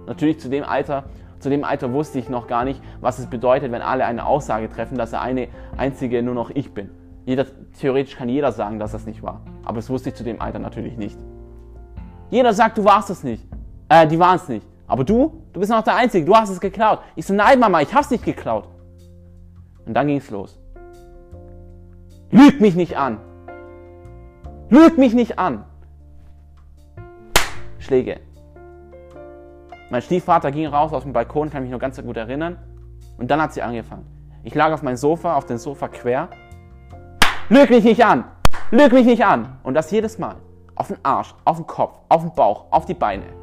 Natürlich 0.06 0.38
zu 0.38 0.48
dem 0.48 0.62
Alter, 0.62 1.04
zu 1.40 1.50
dem 1.50 1.64
Alter 1.64 1.92
wusste 1.92 2.20
ich 2.20 2.28
noch 2.28 2.46
gar 2.46 2.64
nicht, 2.64 2.80
was 3.00 3.18
es 3.18 3.26
bedeutet, 3.26 3.72
wenn 3.72 3.82
alle 3.82 4.04
eine 4.04 4.24
Aussage 4.24 4.70
treffen, 4.70 4.96
dass 4.96 5.12
er 5.12 5.20
eine 5.20 5.48
einzige 5.76 6.22
nur 6.22 6.34
noch 6.34 6.50
ich 6.50 6.72
bin. 6.72 6.90
Jeder, 7.24 7.44
theoretisch 7.80 8.16
kann 8.16 8.28
jeder 8.28 8.52
sagen, 8.52 8.78
dass 8.78 8.92
das 8.92 9.04
nicht 9.04 9.24
war. 9.24 9.40
Aber 9.64 9.76
das 9.76 9.90
wusste 9.90 10.10
ich 10.10 10.14
zu 10.14 10.22
dem 10.22 10.40
Alter 10.40 10.60
natürlich 10.60 10.96
nicht. 10.96 11.18
Jeder 12.30 12.52
sagt, 12.52 12.78
du 12.78 12.84
warst 12.84 13.10
es 13.10 13.24
nicht. 13.24 13.44
Äh, 13.88 14.06
die 14.06 14.18
waren 14.20 14.36
es 14.36 14.48
nicht. 14.48 14.71
Aber 14.92 15.04
du, 15.04 15.42
du 15.54 15.60
bist 15.60 15.72
noch 15.72 15.82
der 15.82 15.96
Einzige, 15.96 16.26
du 16.26 16.36
hast 16.36 16.50
es 16.50 16.60
geklaut. 16.60 16.98
Ich 17.16 17.24
so, 17.24 17.32
nein, 17.32 17.58
Mama, 17.58 17.80
ich 17.80 17.94
hab's 17.94 18.10
nicht 18.10 18.26
geklaut. 18.26 18.68
Und 19.86 19.94
dann 19.94 20.06
ging's 20.06 20.28
los. 20.28 20.60
Lüg 22.30 22.60
mich 22.60 22.74
nicht 22.74 22.94
an. 22.94 23.18
Lüg 24.68 24.98
mich 24.98 25.14
nicht 25.14 25.38
an. 25.38 25.64
Schläge. 27.78 28.20
Mein 29.88 30.02
Stiefvater 30.02 30.52
ging 30.52 30.66
raus 30.66 30.92
aus 30.92 31.04
dem 31.04 31.14
Balkon, 31.14 31.48
kann 31.48 31.62
mich 31.62 31.72
noch 31.72 31.78
ganz 31.78 31.98
gut 32.02 32.18
erinnern. 32.18 32.58
Und 33.16 33.30
dann 33.30 33.40
hat 33.40 33.54
sie 33.54 33.62
angefangen. 33.62 34.04
Ich 34.42 34.54
lag 34.54 34.74
auf 34.74 34.82
meinem 34.82 34.98
Sofa, 34.98 35.36
auf 35.36 35.46
dem 35.46 35.56
Sofa 35.56 35.88
quer. 35.88 36.28
Lüg 37.48 37.70
mich 37.70 37.84
nicht 37.84 38.04
an! 38.04 38.24
Lüg 38.70 38.92
mich 38.92 39.06
nicht 39.06 39.24
an! 39.24 39.56
Und 39.62 39.72
das 39.72 39.90
jedes 39.90 40.18
Mal. 40.18 40.36
Auf 40.74 40.88
den 40.88 41.02
Arsch, 41.02 41.34
auf 41.46 41.56
den 41.56 41.66
Kopf, 41.66 41.98
auf 42.10 42.20
den 42.20 42.34
Bauch, 42.34 42.66
auf 42.70 42.84
die 42.84 42.92
Beine. 42.92 43.41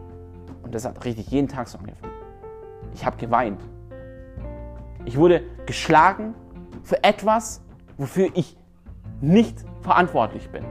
Und 0.70 0.76
das 0.76 0.86
hat 0.86 1.04
richtig 1.04 1.32
jeden 1.32 1.48
Tag 1.48 1.68
so 1.68 1.80
angefangen. 1.80 2.14
Ich 2.94 3.04
habe 3.04 3.18
geweint. 3.18 3.60
Ich 5.04 5.18
wurde 5.18 5.42
geschlagen 5.66 6.36
für 6.84 7.04
etwas, 7.04 7.64
wofür 7.98 8.30
ich 8.36 8.56
nicht 9.20 9.66
verantwortlich 9.82 10.48
bin. 10.52 10.64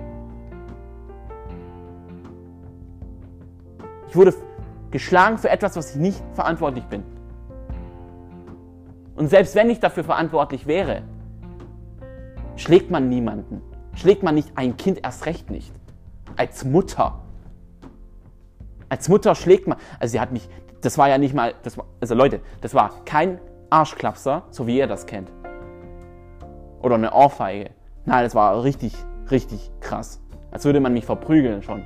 Ich 4.07 4.15
wurde 4.15 4.35
geschlagen 4.93 5.37
für 5.37 5.51
etwas, 5.51 5.75
was 5.75 5.97
ich 5.97 6.01
nicht 6.01 6.23
verantwortlich 6.33 6.85
bin. 6.85 7.03
Und 9.17 9.27
selbst 9.27 9.57
wenn 9.57 9.69
ich 9.69 9.81
dafür 9.81 10.05
verantwortlich 10.05 10.69
wäre, 10.69 11.03
schlägt 12.55 12.89
man 12.93 13.09
niemanden. 13.09 13.63
Schlägt 13.95 14.23
man 14.23 14.37
nicht 14.37 14.53
ein 14.55 14.77
Kind 14.77 15.01
erst 15.03 15.27
recht 15.27 15.51
nicht. 15.51 15.75
Als 16.37 16.65
Mutter. 16.65 17.19
Als 18.88 19.09
Mutter 19.09 19.35
schlägt 19.35 19.66
man. 19.66 19.79
Also 20.01 20.12
sie 20.12 20.20
hat 20.20 20.33
mich, 20.33 20.48
das 20.81 20.98
war 20.98 21.09
ja 21.09 21.18
nicht 21.18 21.35
mal, 21.35 21.55
das 21.62 21.77
war, 21.77 21.87
also 22.01 22.14
Leute, 22.14 22.40
das 22.61 22.74
war 22.74 23.05
kein 23.05 23.40
Arschklapser, 23.70 24.44
so 24.51 24.66
wie 24.66 24.79
ihr 24.79 24.87
das 24.87 25.07
kennt. 25.07 25.31
Oder 26.81 26.94
eine 26.94 27.12
Ohrfeige. 27.12 27.70
Nein, 28.05 28.24
das 28.24 28.35
war 28.35 28.62
richtig, 28.62 28.94
richtig 29.31 29.70
krass. 29.81 30.20
Als 30.51 30.64
würde 30.64 30.81
man 30.81 30.92
mich 30.94 31.05
verprügeln 31.05 31.62
schon. 31.62 31.85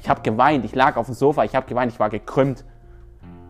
Ich 0.00 0.08
habe 0.08 0.22
geweint, 0.22 0.64
ich 0.64 0.74
lag 0.74 0.96
auf 0.96 1.06
dem 1.06 1.14
Sofa, 1.14 1.44
ich 1.44 1.54
habe 1.54 1.66
geweint, 1.66 1.92
ich 1.92 2.00
war 2.00 2.10
gekrümmt, 2.10 2.64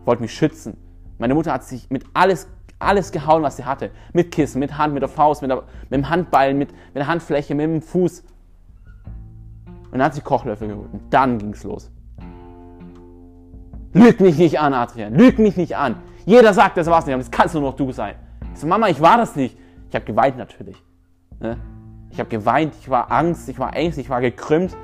wollte 0.04 0.22
mich 0.22 0.34
schützen. 0.34 0.76
Meine 1.18 1.34
Mutter 1.34 1.52
hat 1.52 1.64
sich 1.64 1.88
mit 1.90 2.04
alles, 2.12 2.48
alles 2.78 3.12
gehauen, 3.12 3.42
was 3.42 3.56
sie 3.56 3.64
hatte. 3.64 3.90
Mit 4.12 4.30
Kissen, 4.30 4.58
mit 4.58 4.76
Hand, 4.76 4.92
mit 4.92 5.02
der 5.02 5.08
Faust, 5.08 5.42
mit, 5.42 5.50
der, 5.50 5.62
mit 5.82 5.92
dem 5.92 6.10
Handball, 6.10 6.54
mit, 6.54 6.70
mit 6.70 6.96
der 6.96 7.06
Handfläche, 7.06 7.54
mit 7.54 7.64
dem 7.64 7.82
Fuß. 7.82 8.24
Und 9.66 9.92
dann 9.92 10.02
hat 10.02 10.14
sie 10.14 10.20
Kochlöffel 10.20 10.68
geholt. 10.68 10.92
Und 10.92 11.12
dann 11.12 11.38
ging 11.38 11.52
es 11.54 11.62
los. 11.64 11.90
Lüg 13.94 14.20
mich 14.20 14.36
nicht 14.36 14.58
an, 14.58 14.74
Adrian. 14.74 15.14
Lüg 15.14 15.38
mich 15.38 15.56
nicht 15.56 15.76
an. 15.76 15.96
Jeder 16.26 16.52
sagt, 16.52 16.76
das 16.76 16.88
war's 16.88 17.06
nicht, 17.06 17.14
aber 17.14 17.22
das 17.22 17.30
kannst 17.30 17.54
nur 17.54 17.62
noch 17.62 17.76
du 17.76 17.92
sein. 17.92 18.16
Ich 18.52 18.60
so, 18.60 18.66
Mama, 18.66 18.88
ich 18.88 19.00
war 19.00 19.16
das 19.16 19.36
nicht. 19.36 19.56
Ich 19.88 19.94
habe 19.94 20.04
geweint 20.04 20.36
natürlich. 20.36 20.82
Ne? 21.38 21.56
Ich 22.10 22.18
habe 22.18 22.28
geweint, 22.28 22.74
ich 22.80 22.90
war 22.90 23.12
Angst, 23.12 23.48
ich 23.48 23.58
war 23.58 23.74
ängstlich, 23.74 24.06
ich 24.06 24.10
war 24.10 24.20
gekrümmt. 24.20 24.76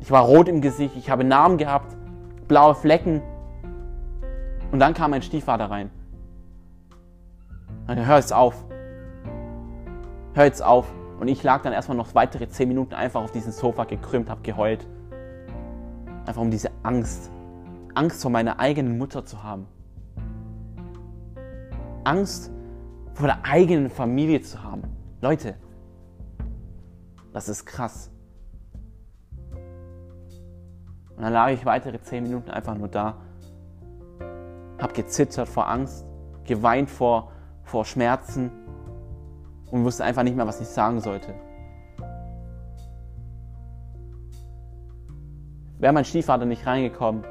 Ich 0.00 0.10
war 0.10 0.22
rot 0.22 0.48
im 0.48 0.60
Gesicht, 0.60 0.94
ich 0.96 1.08
habe 1.08 1.24
Narben 1.24 1.56
gehabt, 1.56 1.96
blaue 2.46 2.74
Flecken. 2.74 3.22
Und 4.70 4.78
dann 4.78 4.92
kam 4.92 5.12
mein 5.12 5.22
Stiefvater 5.22 5.70
rein. 5.70 5.90
Und 7.86 8.06
hör 8.06 8.16
jetzt 8.16 8.32
auf. 8.32 8.62
Hör 10.34 10.44
jetzt 10.44 10.62
auf. 10.62 10.86
Und 11.18 11.28
ich 11.28 11.42
lag 11.42 11.62
dann 11.62 11.72
erstmal 11.72 11.96
noch 11.96 12.14
weitere 12.14 12.46
zehn 12.48 12.68
Minuten 12.68 12.92
einfach 12.92 13.22
auf 13.22 13.30
diesem 13.30 13.52
Sofa 13.52 13.84
gekrümmt, 13.84 14.28
habe 14.28 14.42
geheult. 14.42 14.86
Einfach 16.26 16.42
um 16.42 16.50
diese 16.50 16.70
Angst 16.82 17.30
Angst 17.94 18.22
vor 18.22 18.30
meiner 18.30 18.58
eigenen 18.58 18.98
Mutter 18.98 19.24
zu 19.24 19.42
haben. 19.42 19.66
Angst 22.04 22.50
vor 23.14 23.28
der 23.28 23.44
eigenen 23.44 23.90
Familie 23.90 24.40
zu 24.40 24.62
haben. 24.62 24.82
Leute, 25.20 25.54
das 27.32 27.48
ist 27.48 27.64
krass. 27.64 28.10
Und 31.16 31.22
dann 31.22 31.32
lag 31.32 31.50
ich 31.50 31.64
weitere 31.64 32.00
zehn 32.00 32.24
Minuten 32.24 32.50
einfach 32.50 32.76
nur 32.76 32.88
da, 32.88 33.16
hab 34.78 34.92
gezittert 34.94 35.48
vor 35.48 35.68
Angst, 35.68 36.04
geweint 36.44 36.90
vor, 36.90 37.30
vor 37.62 37.84
Schmerzen 37.84 38.50
und 39.70 39.84
wusste 39.84 40.04
einfach 40.04 40.24
nicht 40.24 40.36
mehr, 40.36 40.46
was 40.46 40.60
ich 40.60 40.68
sagen 40.68 41.00
sollte. 41.00 41.34
Wäre 45.78 45.92
mein 45.92 46.04
Stiefvater 46.04 46.46
nicht 46.46 46.66
reingekommen, 46.66 47.24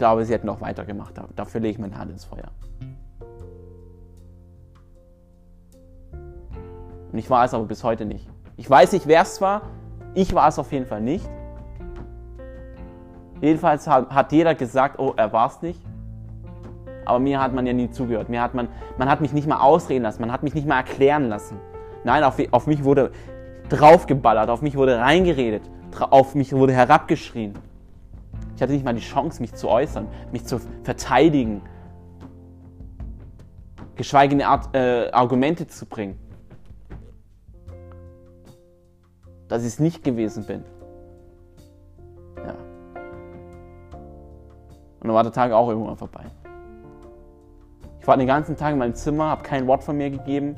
glaube, 0.00 0.24
sie 0.24 0.32
hätten 0.32 0.46
noch 0.46 0.62
weitergemacht. 0.62 1.14
Dafür 1.36 1.60
lege 1.60 1.72
ich 1.72 1.78
meine 1.78 1.98
Hand 1.98 2.10
ins 2.10 2.24
Feuer. 2.24 2.50
Und 7.12 7.18
ich 7.18 7.28
war 7.28 7.44
es 7.44 7.52
aber 7.52 7.64
bis 7.64 7.84
heute 7.84 8.06
nicht. 8.06 8.26
Ich 8.56 8.68
weiß 8.68 8.92
nicht, 8.92 9.06
wer 9.06 9.20
es 9.20 9.42
war. 9.42 9.60
Ich 10.14 10.34
war 10.34 10.48
es 10.48 10.58
auf 10.58 10.72
jeden 10.72 10.86
Fall 10.86 11.02
nicht. 11.02 11.28
Jedenfalls 13.42 13.86
hat 13.86 14.32
jeder 14.32 14.54
gesagt, 14.54 14.98
oh, 14.98 15.12
er 15.16 15.34
war 15.34 15.48
es 15.48 15.60
nicht. 15.60 15.82
Aber 17.04 17.18
mir 17.18 17.38
hat 17.42 17.52
man 17.52 17.66
ja 17.66 17.74
nie 17.74 17.90
zugehört. 17.90 18.30
Mir 18.30 18.40
hat 18.40 18.54
man, 18.54 18.68
man 18.96 19.10
hat 19.10 19.20
mich 19.20 19.34
nicht 19.34 19.46
mal 19.46 19.60
ausreden 19.60 20.04
lassen, 20.04 20.22
man 20.22 20.32
hat 20.32 20.42
mich 20.42 20.54
nicht 20.54 20.66
mal 20.66 20.78
erklären 20.78 21.28
lassen. 21.28 21.58
Nein, 22.04 22.24
auf, 22.24 22.38
auf 22.52 22.66
mich 22.66 22.84
wurde 22.84 23.12
draufgeballert, 23.68 24.48
auf 24.48 24.62
mich 24.62 24.76
wurde 24.76 24.98
reingeredet, 24.98 25.62
auf 25.98 26.34
mich 26.34 26.54
wurde 26.54 26.72
herabgeschrien. 26.72 27.54
Ich 28.60 28.62
hatte 28.62 28.74
nicht 28.74 28.84
mal 28.84 28.92
die 28.92 29.00
Chance, 29.00 29.40
mich 29.40 29.54
zu 29.54 29.70
äußern, 29.70 30.06
mich 30.32 30.44
zu 30.44 30.60
verteidigen, 30.82 31.62
geschweige 33.96 34.36
denn 34.36 34.46
äh, 34.74 35.10
Argumente 35.12 35.66
zu 35.66 35.86
bringen. 35.86 36.18
Dass 39.48 39.62
ich 39.62 39.68
es 39.68 39.78
nicht 39.78 40.04
gewesen 40.04 40.44
bin. 40.44 40.62
Ja. 42.36 42.54
Und 45.00 45.04
dann 45.04 45.14
war 45.14 45.22
der 45.22 45.32
Tag 45.32 45.52
auch 45.52 45.70
irgendwann 45.70 45.96
vorbei. 45.96 46.26
Ich 47.98 48.06
war 48.06 48.18
den 48.18 48.26
ganzen 48.26 48.58
Tag 48.58 48.74
in 48.74 48.78
meinem 48.78 48.94
Zimmer, 48.94 49.30
habe 49.30 49.42
kein 49.42 49.66
Wort 49.68 49.84
von 49.84 49.96
mir 49.96 50.10
gegeben, 50.10 50.56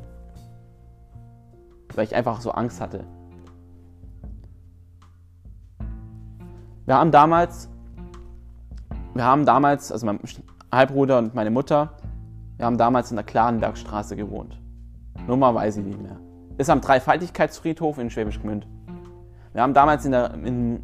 weil 1.94 2.02
ich 2.02 2.16
einfach 2.16 2.40
so 2.40 2.50
Angst 2.50 2.80
hatte. 2.80 3.04
Wir 6.84 6.96
haben 6.96 7.12
damals, 7.12 7.68
wir 9.14 9.24
haben 9.24 9.44
damals, 9.44 9.92
also 9.92 10.06
mein 10.06 10.18
Halbbruder 10.70 11.18
und 11.18 11.34
meine 11.34 11.50
Mutter, 11.50 11.92
wir 12.56 12.66
haben 12.66 12.78
damals 12.78 13.10
in 13.10 13.16
der 13.16 13.24
Klarenbergstraße 13.24 14.16
gewohnt. 14.16 14.58
Nummer 15.26 15.54
weiß 15.54 15.76
ich 15.78 15.84
nicht 15.84 16.00
mehr. 16.00 16.16
Ist 16.58 16.70
am 16.70 16.80
Dreifaltigkeitsfriedhof 16.80 17.98
in 17.98 18.10
Schwäbisch 18.10 18.40
Gmünd. 18.40 18.66
Wir 19.52 19.62
haben 19.62 19.74
damals 19.74 20.04
in 20.04 20.12
der, 20.12 20.34
in, 20.34 20.82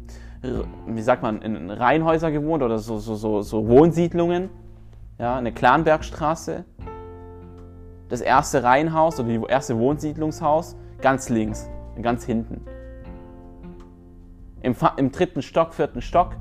wie 0.87 1.01
sagt 1.01 1.23
man, 1.23 1.41
in 1.41 1.71
Reihenhäuser 1.71 2.31
gewohnt 2.31 2.63
oder 2.63 2.77
so, 2.77 2.99
so, 2.99 3.15
so, 3.15 3.41
so 3.41 3.67
Wohnsiedlungen. 3.67 4.49
Ja, 5.17 5.37
eine 5.37 5.51
Clanbergstraße. 5.51 6.65
Das 8.09 8.21
erste 8.21 8.63
Reihenhaus 8.63 9.19
oder 9.19 9.29
die 9.29 9.41
erste 9.47 9.77
Wohnsiedlungshaus 9.77 10.75
ganz 11.01 11.29
links, 11.29 11.69
ganz 12.01 12.25
hinten. 12.25 12.61
Im, 14.61 14.75
im 14.97 15.11
dritten 15.11 15.41
Stock, 15.41 15.73
vierten 15.73 16.01
Stock, 16.01 16.35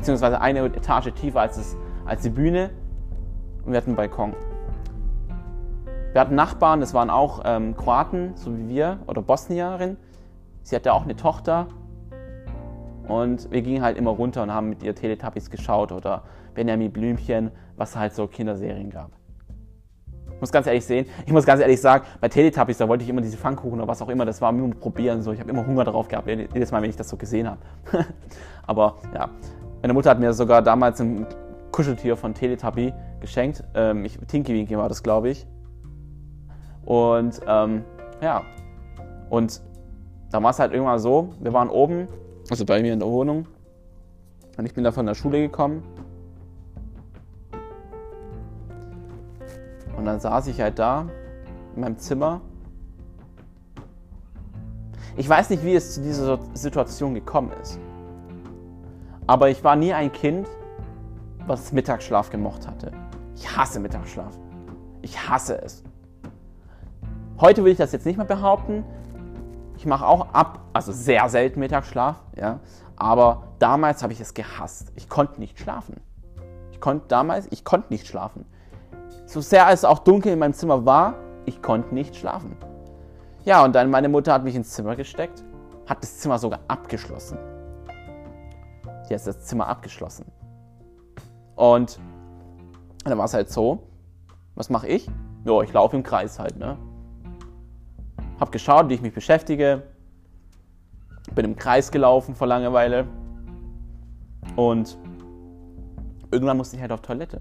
beziehungsweise 0.00 0.40
eine 0.40 0.64
Etage 0.64 1.12
tiefer 1.12 1.40
als, 1.40 1.58
es, 1.58 1.76
als 2.06 2.22
die 2.22 2.30
Bühne. 2.30 2.70
Und 3.64 3.72
wir 3.72 3.76
hatten 3.76 3.90
einen 3.90 3.96
Balkon. 3.96 4.34
Wir 6.12 6.20
hatten 6.22 6.34
Nachbarn, 6.34 6.80
das 6.80 6.94
waren 6.94 7.10
auch 7.10 7.42
ähm, 7.44 7.76
Kroaten, 7.76 8.32
so 8.34 8.56
wie 8.56 8.68
wir, 8.68 8.98
oder 9.06 9.22
Bosnierin. 9.22 9.96
Sie 10.62 10.74
hatte 10.74 10.92
auch 10.92 11.04
eine 11.04 11.14
Tochter. 11.14 11.68
Und 13.06 13.50
wir 13.50 13.62
gingen 13.62 13.82
halt 13.82 13.98
immer 13.98 14.10
runter 14.10 14.42
und 14.42 14.52
haben 14.52 14.70
mit 14.70 14.82
ihr 14.82 14.94
Teletubbies 14.94 15.50
geschaut 15.50 15.92
oder 15.92 16.22
Benjamin 16.54 16.90
Blümchen, 16.90 17.50
was 17.76 17.94
halt 17.94 18.14
so 18.14 18.26
Kinderserien 18.26 18.90
gab. 18.90 19.10
Ich 20.32 20.40
muss 20.40 20.52
ganz 20.52 20.66
ehrlich 20.66 20.86
sehen, 20.86 21.06
ich 21.26 21.32
muss 21.32 21.44
ganz 21.44 21.60
ehrlich 21.60 21.80
sagen, 21.80 22.06
bei 22.20 22.28
Teletubbies, 22.28 22.78
da 22.78 22.88
wollte 22.88 23.04
ich 23.04 23.10
immer 23.10 23.20
diese 23.20 23.36
Pfannkuchen 23.36 23.78
oder 23.78 23.88
was 23.88 24.00
auch 24.00 24.08
immer, 24.08 24.24
das 24.24 24.40
war 24.40 24.52
nur 24.52 24.70
probieren. 24.70 25.20
So. 25.20 25.32
Ich 25.32 25.40
habe 25.40 25.50
immer 25.50 25.66
Hunger 25.66 25.84
darauf 25.84 26.08
gehabt, 26.08 26.26
jedes 26.26 26.72
Mal, 26.72 26.80
wenn 26.80 26.88
ich 26.88 26.96
das 26.96 27.10
so 27.10 27.18
gesehen 27.18 27.46
habe. 27.46 27.60
Aber 28.66 28.96
ja, 29.12 29.28
meine 29.82 29.94
Mutter 29.94 30.10
hat 30.10 30.20
mir 30.20 30.32
sogar 30.32 30.62
damals 30.62 31.00
ein 31.00 31.26
Kuscheltier 31.70 32.16
von 32.16 32.34
Teletubby 32.34 32.92
geschenkt. 33.20 33.64
Ähm, 33.74 34.04
ich, 34.04 34.18
Tinky 34.26 34.54
Winky 34.54 34.76
war 34.76 34.88
das, 34.88 35.02
glaube 35.02 35.30
ich. 35.30 35.46
Und 36.84 37.40
ähm, 37.46 37.84
ja, 38.20 38.42
und 39.30 39.62
da 40.30 40.42
war 40.42 40.50
es 40.50 40.58
halt 40.58 40.72
irgendwann 40.72 40.98
so, 40.98 41.30
wir 41.40 41.52
waren 41.52 41.68
oben, 41.70 42.08
also 42.50 42.64
bei 42.64 42.82
mir 42.82 42.92
in 42.92 42.98
der 42.98 43.08
Wohnung, 43.08 43.46
und 44.56 44.66
ich 44.66 44.74
bin 44.74 44.84
da 44.84 44.92
von 44.92 45.06
der 45.06 45.14
Schule 45.14 45.40
gekommen 45.40 45.82
Und 50.00 50.06
dann 50.06 50.18
saß 50.18 50.46
ich 50.46 50.58
halt 50.58 50.78
da 50.78 51.06
in 51.74 51.82
meinem 51.82 51.98
Zimmer. 51.98 52.40
Ich 55.14 55.28
weiß 55.28 55.50
nicht, 55.50 55.62
wie 55.62 55.74
es 55.74 55.92
zu 55.92 56.00
dieser 56.00 56.38
Situation 56.54 57.12
gekommen 57.12 57.52
ist. 57.60 57.78
Aber 59.30 59.48
ich 59.48 59.62
war 59.62 59.76
nie 59.76 59.92
ein 59.92 60.10
Kind, 60.10 60.48
was 61.46 61.70
Mittagsschlaf 61.70 62.30
gemocht 62.30 62.66
hatte. 62.66 62.90
Ich 63.36 63.56
hasse 63.56 63.78
Mittagsschlaf. 63.78 64.36
Ich 65.02 65.28
hasse 65.28 65.62
es. 65.62 65.84
Heute 67.40 67.62
will 67.62 67.70
ich 67.70 67.78
das 67.78 67.92
jetzt 67.92 68.06
nicht 68.06 68.16
mehr 68.16 68.26
behaupten. 68.26 68.82
Ich 69.76 69.86
mache 69.86 70.04
auch 70.04 70.34
ab, 70.34 70.58
also 70.72 70.90
sehr 70.90 71.28
selten 71.28 71.60
Mittagsschlaf, 71.60 72.16
ja. 72.36 72.58
Aber 72.96 73.44
damals 73.60 74.02
habe 74.02 74.12
ich 74.12 74.20
es 74.20 74.34
gehasst. 74.34 74.90
Ich 74.96 75.08
konnte 75.08 75.38
nicht 75.38 75.60
schlafen. 75.60 76.00
Ich 76.72 76.80
konnte 76.80 77.06
damals, 77.06 77.46
ich 77.52 77.64
konnte 77.64 77.92
nicht 77.92 78.08
schlafen. 78.08 78.44
So 79.26 79.40
sehr 79.40 79.70
es 79.70 79.84
auch 79.84 80.00
dunkel 80.00 80.32
in 80.32 80.40
meinem 80.40 80.54
Zimmer 80.54 80.84
war, 80.86 81.14
ich 81.46 81.62
konnte 81.62 81.94
nicht 81.94 82.16
schlafen. 82.16 82.56
Ja, 83.44 83.64
und 83.64 83.76
dann 83.76 83.90
meine 83.90 84.08
Mutter 84.08 84.32
hat 84.32 84.42
mich 84.42 84.56
ins 84.56 84.70
Zimmer 84.70 84.96
gesteckt, 84.96 85.44
hat 85.86 86.02
das 86.02 86.18
Zimmer 86.18 86.40
sogar 86.40 86.58
abgeschlossen. 86.66 87.38
Die 89.10 89.14
hat 89.14 89.26
das 89.26 89.44
Zimmer 89.44 89.66
abgeschlossen. 89.66 90.24
Und 91.56 91.98
dann 93.04 93.18
war 93.18 93.24
es 93.24 93.34
halt 93.34 93.50
so, 93.50 93.82
was 94.54 94.70
mache 94.70 94.86
ich? 94.86 95.10
Ja, 95.44 95.60
ich 95.62 95.72
laufe 95.72 95.96
im 95.96 96.04
Kreis 96.04 96.38
halt, 96.38 96.56
ne? 96.56 96.78
Hab 98.38 98.52
geschaut, 98.52 98.88
wie 98.88 98.94
ich 98.94 99.02
mich 99.02 99.12
beschäftige. 99.12 99.82
Bin 101.34 101.44
im 101.44 101.56
Kreis 101.56 101.90
gelaufen 101.90 102.34
vor 102.34 102.46
Langeweile. 102.46 103.06
Und 104.54 104.96
irgendwann 106.30 106.56
musste 106.56 106.76
ich 106.76 106.82
halt 106.82 106.92
auf 106.92 107.00
Toilette. 107.02 107.40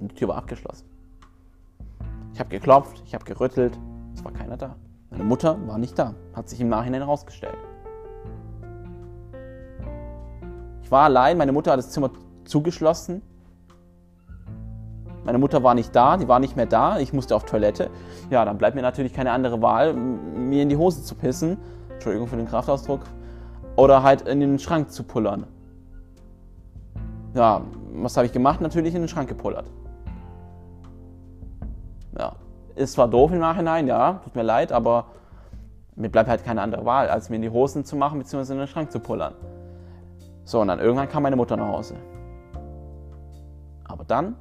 Die 0.00 0.14
Tür 0.14 0.28
war 0.28 0.36
abgeschlossen. 0.36 0.88
Ich 2.32 2.40
habe 2.40 2.50
geklopft, 2.50 3.02
ich 3.06 3.14
habe 3.14 3.24
gerüttelt, 3.24 3.78
es 4.14 4.24
war 4.24 4.32
keiner 4.32 4.56
da. 4.56 4.76
Meine 5.14 5.28
Mutter 5.28 5.56
war 5.68 5.78
nicht 5.78 5.96
da, 5.96 6.12
hat 6.34 6.48
sich 6.48 6.60
im 6.60 6.68
Nachhinein 6.68 7.02
herausgestellt. 7.02 7.56
Ich 10.82 10.90
war 10.90 11.04
allein, 11.04 11.38
meine 11.38 11.52
Mutter 11.52 11.70
hat 11.70 11.78
das 11.78 11.90
Zimmer 11.90 12.10
zugeschlossen. 12.44 13.22
Meine 15.24 15.38
Mutter 15.38 15.62
war 15.62 15.74
nicht 15.74 15.94
da, 15.94 16.16
die 16.16 16.26
war 16.26 16.40
nicht 16.40 16.56
mehr 16.56 16.66
da, 16.66 16.98
ich 16.98 17.12
musste 17.12 17.36
auf 17.36 17.44
Toilette. 17.44 17.90
Ja, 18.28 18.44
dann 18.44 18.58
bleibt 18.58 18.74
mir 18.74 18.82
natürlich 18.82 19.14
keine 19.14 19.30
andere 19.30 19.62
Wahl, 19.62 19.94
mir 19.94 20.64
in 20.64 20.68
die 20.68 20.76
Hose 20.76 21.04
zu 21.04 21.14
pissen. 21.14 21.58
Entschuldigung 21.92 22.26
für 22.26 22.36
den 22.36 22.48
Kraftausdruck. 22.48 23.02
Oder 23.76 24.02
halt 24.02 24.22
in 24.22 24.40
den 24.40 24.58
Schrank 24.58 24.90
zu 24.90 25.04
pullern. 25.04 25.46
Ja, 27.34 27.62
was 27.92 28.16
habe 28.16 28.26
ich 28.26 28.32
gemacht? 28.32 28.60
Natürlich 28.60 28.96
in 28.96 29.02
den 29.02 29.08
Schrank 29.08 29.28
gepullert. 29.28 29.70
Ist 32.76 32.94
zwar 32.94 33.08
doof 33.08 33.30
im 33.32 33.38
Nachhinein, 33.38 33.86
ja, 33.86 34.20
tut 34.24 34.34
mir 34.34 34.42
leid, 34.42 34.72
aber 34.72 35.06
mir 35.96 36.08
bleibt 36.08 36.28
halt 36.28 36.44
keine 36.44 36.60
andere 36.60 36.84
Wahl, 36.84 37.08
als 37.08 37.30
mir 37.30 37.36
in 37.36 37.42
die 37.42 37.50
Hosen 37.50 37.84
zu 37.84 37.96
machen 37.96 38.18
bzw. 38.18 38.52
in 38.52 38.58
den 38.58 38.66
Schrank 38.66 38.90
zu 38.90 38.98
pullern. 38.98 39.34
So, 40.44 40.60
und 40.60 40.68
dann 40.68 40.80
irgendwann 40.80 41.08
kam 41.08 41.22
meine 41.22 41.36
Mutter 41.36 41.56
nach 41.56 41.68
Hause. 41.68 41.94
Aber 43.84 44.04
dann 44.04 44.36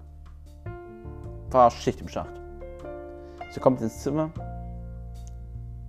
war 1.52 1.69
Schicht 1.69 2.02
im 2.02 2.08
Schacht. 2.08 2.34
Sie 3.52 3.60
kommt 3.60 3.82
ins 3.82 4.02
Zimmer. 4.02 4.32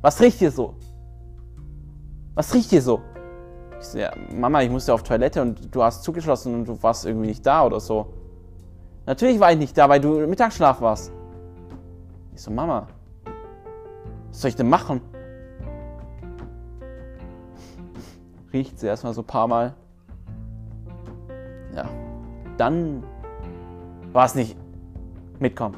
Was 0.02 0.20
riecht 0.20 0.38
hier 0.38 0.50
so? 0.50 0.74
Was 2.34 2.52
riecht 2.52 2.68
hier 2.68 2.82
so? 2.82 3.00
Ich 3.80 3.86
so, 3.86 3.98
ja, 3.98 4.12
Mama, 4.34 4.60
ich 4.60 4.70
musste 4.70 4.92
auf 4.92 5.02
Toilette 5.02 5.40
und 5.40 5.74
du 5.74 5.82
hast 5.82 6.04
zugeschlossen 6.04 6.54
und 6.54 6.68
du 6.68 6.82
warst 6.82 7.06
irgendwie 7.06 7.28
nicht 7.28 7.46
da 7.46 7.64
oder 7.64 7.80
so. 7.80 8.12
Natürlich 9.06 9.40
war 9.40 9.52
ich 9.52 9.58
nicht 9.58 9.76
da, 9.76 9.88
weil 9.88 10.00
du 10.00 10.26
Mittagsschlaf 10.26 10.80
warst. 10.80 11.10
Ich 12.34 12.42
so, 12.42 12.50
Mama, 12.50 12.88
was 14.28 14.40
soll 14.40 14.48
ich 14.48 14.56
denn 14.56 14.68
machen? 14.68 15.00
Riecht 18.52 18.78
sie 18.78 18.88
erstmal 18.88 19.14
so 19.14 19.22
ein 19.22 19.26
paar 19.26 19.46
Mal. 19.46 19.74
Ja. 21.74 21.88
dann 22.56 23.02
war 24.12 24.26
es 24.26 24.34
nicht 24.34 24.56
mitkommen. 25.40 25.76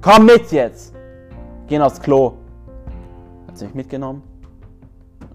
Komm 0.00 0.26
mit 0.26 0.50
jetzt! 0.50 0.94
Gehen 1.66 1.82
aufs 1.82 2.00
Klo. 2.00 2.34
Hat 3.46 3.58
sie 3.58 3.66
mich 3.66 3.74
mitgenommen. 3.74 4.22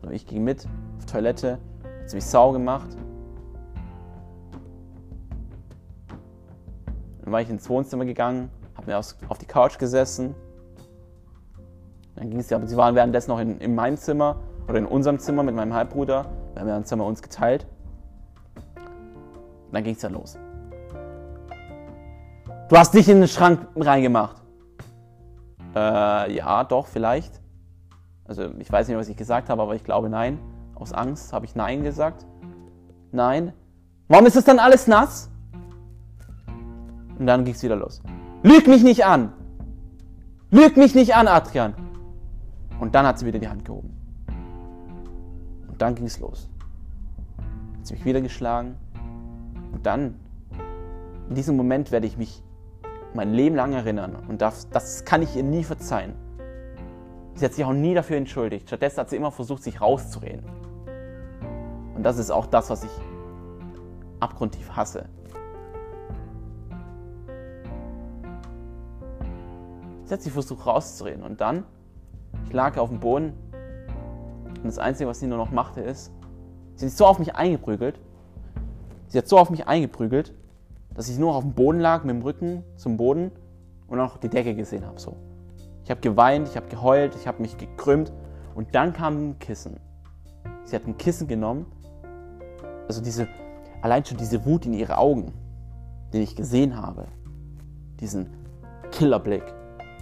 Also 0.02 0.14
ich 0.14 0.26
ging 0.26 0.44
mit 0.44 0.66
auf 0.98 1.06
Toilette. 1.06 1.60
Hat 2.02 2.10
sie 2.10 2.18
mich 2.18 2.26
sau 2.26 2.52
gemacht. 2.52 2.90
Dann 7.24 7.32
war 7.32 7.42
ich 7.42 7.50
ins 7.50 7.70
Wohnzimmer 7.70 8.06
gegangen, 8.06 8.50
habe 8.84 8.92
mir 8.92 9.30
auf 9.30 9.38
die 9.38 9.46
Couch 9.46 9.78
gesessen. 9.80 10.36
Dann 12.16 12.30
ging 12.30 12.40
es 12.40 12.50
ja, 12.50 12.58
aber 12.58 12.68
sie 12.68 12.78
waren 12.78 12.96
währenddessen 12.96 13.32
noch 13.32 13.40
in, 13.40 13.60
in 13.60 13.76
meinem 13.76 13.98
Zimmer 13.98 14.42
oder 14.68 14.78
in 14.78 14.86
unserem 14.86 15.20
Zimmer 15.20 15.44
mit 15.44 15.56
meinem 15.56 15.74
Halbbruder. 15.74 16.26
Wir 16.54 16.62
haben 16.62 16.68
ja 16.68 16.76
ein 16.76 16.86
Zimmer 16.86 17.06
uns 17.06 17.22
geteilt. 17.22 17.66
Und 18.76 19.74
dann 19.74 19.84
ging 19.84 19.96
es 19.96 20.02
ja 20.02 20.10
los. 20.10 20.38
Du 22.70 22.78
hast 22.78 22.94
dich 22.94 23.10
in 23.10 23.20
den 23.20 23.28
Schrank 23.28 23.68
reingemacht. 23.76 24.42
Äh, 25.76 26.36
ja, 26.36 26.64
doch, 26.64 26.88
vielleicht. 26.88 27.42
Also 28.26 28.52
ich 28.60 28.72
weiß 28.72 28.88
nicht, 28.88 28.98
was 28.98 29.10
ich 29.10 29.18
gesagt 29.18 29.50
habe, 29.50 29.62
aber 29.62 29.76
ich 29.76 29.84
glaube 29.84 30.10
nein. 30.10 30.40
Aus 30.76 30.94
Angst 30.94 31.34
habe 31.34 31.46
ich 31.46 31.56
nein 31.56 31.84
gesagt. 31.84 32.26
Nein. 33.12 33.54
Warum 34.08 34.26
ist 34.26 34.36
das 34.36 34.44
dann 34.44 34.60
alles 34.60 34.88
nass? 34.88 35.30
Und 37.18 37.26
dann 37.26 37.44
ging 37.46 37.54
es 37.54 37.64
wieder 37.64 37.76
los. 37.76 38.02
Lüg 38.44 38.68
mich 38.68 38.84
nicht 38.84 39.06
an! 39.06 39.32
Lüg 40.52 40.76
mich 40.76 40.94
nicht 40.96 41.16
an, 41.16 41.30
Adrian! 41.30 41.74
Und 42.78 42.94
dann 42.94 43.08
hat 43.08 43.18
sie 43.18 43.26
wieder 43.26 43.40
die 43.40 43.48
Hand 43.48 43.64
gehoben. 43.64 43.96
Und 45.70 45.82
dann 45.82 45.96
ging 45.96 46.06
es 46.06 46.20
los. 46.20 46.50
Hat 47.78 47.88
sie 47.88 47.94
mich 47.94 48.04
wieder 48.04 48.20
geschlagen. 48.20 48.76
Und 49.72 49.86
dann, 49.86 50.20
in 51.30 51.36
diesem 51.36 51.56
Moment 51.56 51.94
werde 51.94 52.06
ich 52.06 52.18
mich 52.18 52.44
mein 53.14 53.34
Leben 53.34 53.56
lang 53.56 53.72
erinnern. 53.72 54.18
Und 54.28 54.42
das, 54.42 54.70
das 54.70 55.06
kann 55.06 55.22
ich 55.22 55.38
ihr 55.38 55.44
nie 55.44 55.64
verzeihen. 55.64 56.14
Sie 57.36 57.46
hat 57.46 57.54
sich 57.54 57.64
auch 57.64 57.72
nie 57.72 57.94
dafür 57.94 58.18
entschuldigt. 58.18 58.68
Stattdessen 58.68 58.98
hat 58.98 59.10
sie 59.10 59.16
immer 59.16 59.32
versucht, 59.32 59.64
sich 59.64 59.80
rauszureden. 59.80 60.44
Und 61.96 62.04
das 62.04 62.18
ist 62.18 62.30
auch 62.30 62.48
das, 62.48 62.70
was 62.70 62.84
ich 62.84 62.92
abgrundtief 64.20 64.70
hasse. 64.72 65.06
Sie 70.06 70.14
hat 70.14 70.22
sich 70.22 70.34
versucht 70.34 70.66
rauszureden. 70.66 71.24
Und 71.24 71.42
dann, 71.42 71.64
ich 72.46 72.54
lag 72.54 72.78
auf 72.78 72.90
dem 72.90 73.00
Boden. 73.00 73.34
Und 74.58 74.66
das 74.66 74.80
Einzige, 74.80 75.10
was 75.10 75.20
sie 75.20 75.28
nur 75.28 75.38
noch 75.38 75.52
machte, 75.52 75.82
ist, 75.82 76.12
sie 76.76 76.88
ist 76.88 76.98
so 76.98 77.06
auf 77.06 77.20
mich 77.20 77.36
eingeprügelt. 77.36 78.00
Sie 79.08 79.18
hat 79.18 79.28
so 79.28 79.38
auf 79.38 79.50
mich 79.50 79.68
eingeprügelt, 79.68 80.34
dass 80.96 81.10
ich 81.10 81.20
nur 81.20 81.36
auf 81.36 81.44
dem 81.44 81.54
Boden 81.54 81.80
lag, 81.80 82.04
mit 82.04 82.16
dem 82.16 82.22
Rücken 82.22 82.64
zum 82.76 82.98
Boden 82.98 83.32
und 83.88 84.00
auch 84.00 84.18
die 84.18 84.30
Decke 84.30 84.56
gesehen 84.56 84.86
habe. 84.86 85.00
So. 85.00 85.16
Ich 85.84 85.92
habe 85.92 86.02
geweint, 86.02 86.48
ich 86.48 86.56
habe 86.56 86.68
geheult, 86.68 87.16
ich 87.16 87.28
habe 87.28 87.42
mich 87.42 87.58
gekrümmt 87.58 88.12
und 88.56 88.74
dann 88.74 88.94
kam 88.94 89.30
ein 89.30 89.40
Kissen. 89.40 89.80
Sie 90.64 90.76
hat 90.76 90.88
ein 90.88 90.98
Kissen 90.98 91.28
genommen, 91.28 91.66
also 92.88 93.02
diese, 93.02 93.28
allein 93.82 94.06
schon 94.06 94.18
diese 94.18 94.46
Wut 94.46 94.66
in 94.66 94.74
ihre 94.74 94.98
Augen, 94.98 95.34
den 96.14 96.22
ich 96.22 96.36
gesehen 96.36 96.82
habe, 96.82 97.06
diesen 98.00 98.30
Killerblick, 98.92 99.44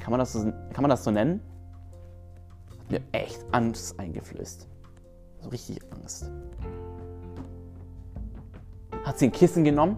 kann 0.01 0.11
man 0.11 0.19
das 0.19 0.33
so, 0.33 0.41
kann 0.41 0.81
man 0.81 0.89
das 0.89 1.03
so 1.05 1.11
nennen? 1.11 1.39
Hat 2.69 2.91
mir 2.91 3.01
echt 3.13 3.45
Angst 3.53 3.97
eingeflößt. 3.97 4.67
So 5.39 5.49
richtig 5.49 5.79
Angst. 5.93 6.29
Hat 9.05 9.17
sie 9.17 9.25
ein 9.25 9.31
Kissen 9.31 9.63
genommen 9.63 9.97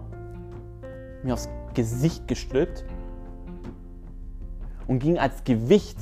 mir 1.24 1.34
aufs 1.34 1.48
Gesicht 1.72 2.28
gestülpt 2.28 2.84
und 4.86 4.98
ging 4.98 5.18
als 5.18 5.42
Gewicht, 5.44 5.98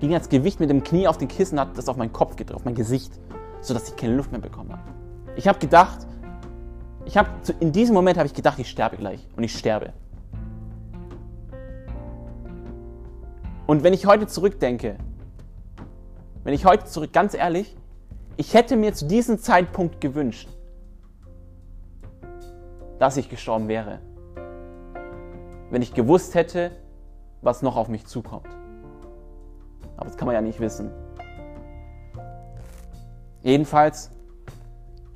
ging 0.00 0.14
als 0.14 0.28
Gewicht 0.28 0.58
mit 0.58 0.70
dem 0.70 0.82
Knie 0.82 1.06
auf 1.06 1.18
den 1.18 1.28
Kissen, 1.28 1.60
hat 1.60 1.76
das 1.76 1.88
auf 1.88 1.96
meinen 1.96 2.12
Kopf 2.12 2.36
gedrückt, 2.36 2.56
auf 2.56 2.64
mein 2.64 2.74
Gesicht, 2.74 3.12
sodass 3.60 3.88
ich 3.88 3.96
keine 3.96 4.16
Luft 4.16 4.32
mehr 4.32 4.40
bekommen 4.40 4.72
habe. 4.72 4.82
Ich 5.36 5.46
habe 5.46 5.58
gedacht, 5.58 6.06
ich 7.04 7.16
habe 7.16 7.28
in 7.60 7.72
diesem 7.72 7.94
Moment 7.94 8.18
habe 8.18 8.26
ich 8.26 8.34
gedacht, 8.34 8.58
ich 8.58 8.68
sterbe 8.68 8.96
gleich 8.96 9.28
und 9.36 9.44
ich 9.44 9.56
sterbe. 9.56 9.92
Und 13.66 13.84
wenn 13.84 13.92
ich 13.92 14.06
heute 14.06 14.26
zurückdenke, 14.26 14.96
wenn 16.44 16.54
ich 16.54 16.64
heute 16.64 16.84
zurück, 16.84 17.12
ganz 17.12 17.34
ehrlich, 17.34 17.76
ich 18.36 18.54
hätte 18.54 18.76
mir 18.76 18.92
zu 18.94 19.06
diesem 19.06 19.38
Zeitpunkt 19.38 20.00
gewünscht, 20.00 20.48
dass 22.98 23.16
ich 23.16 23.28
gestorben 23.28 23.68
wäre. 23.68 24.00
Wenn 25.70 25.82
ich 25.82 25.94
gewusst 25.94 26.34
hätte, 26.34 26.72
was 27.40 27.62
noch 27.62 27.76
auf 27.76 27.88
mich 27.88 28.06
zukommt. 28.06 28.48
Aber 29.96 30.06
das 30.06 30.16
kann 30.16 30.26
man 30.26 30.34
ja 30.34 30.40
nicht 30.40 30.60
wissen. 30.60 30.90
Jedenfalls 33.42 34.10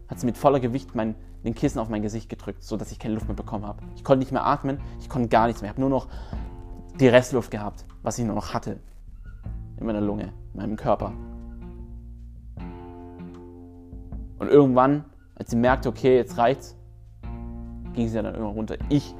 hat 0.09 0.21
sie 0.21 0.27
mit 0.27 0.37
voller 0.37 0.61
Gewicht 0.61 0.95
mein, 0.95 1.15
den 1.45 1.55
Kissen 1.55 1.79
auf 1.79 1.89
mein 1.89 2.03
Gesicht 2.03 2.29
gedrückt, 2.29 2.63
sodass 2.63 2.91
ich 2.91 2.99
keine 2.99 3.15
Luft 3.15 3.27
mehr 3.27 3.37
bekommen 3.37 3.67
habe. 3.67 3.83
Ich 3.95 4.05
konnte 4.05 4.21
nicht 4.21 4.33
mehr 4.33 4.45
atmen, 4.45 4.81
ich 5.01 5.09
konnte 5.09 5.29
gar 5.29 5.47
nichts 5.47 5.63
mehr. 5.63 5.71
Ich 5.71 5.75
habe 5.75 5.81
nur 5.81 5.91
noch 5.91 6.09
die 7.01 7.09
Restluft 7.09 7.51
gehabt, 7.51 7.85
was 8.03 8.19
ich 8.19 8.25
noch 8.25 8.55
hatte. 8.55 8.79
In 9.79 9.87
meiner 9.87 10.01
Lunge, 10.01 10.33
in 10.55 10.61
meinem 10.61 10.77
Körper. 10.77 11.13
Und 14.39 14.49
irgendwann, 14.49 15.05
als 15.35 15.51
sie 15.51 15.57
merkte, 15.57 15.89
okay, 15.89 16.17
jetzt 16.17 16.39
reicht's, 16.39 16.77
ging 17.95 18.09
sie 18.09 18.15
dann 18.15 18.27
irgendwann 18.27 18.55
runter. 18.55 18.77
Ich, 18.89 19.15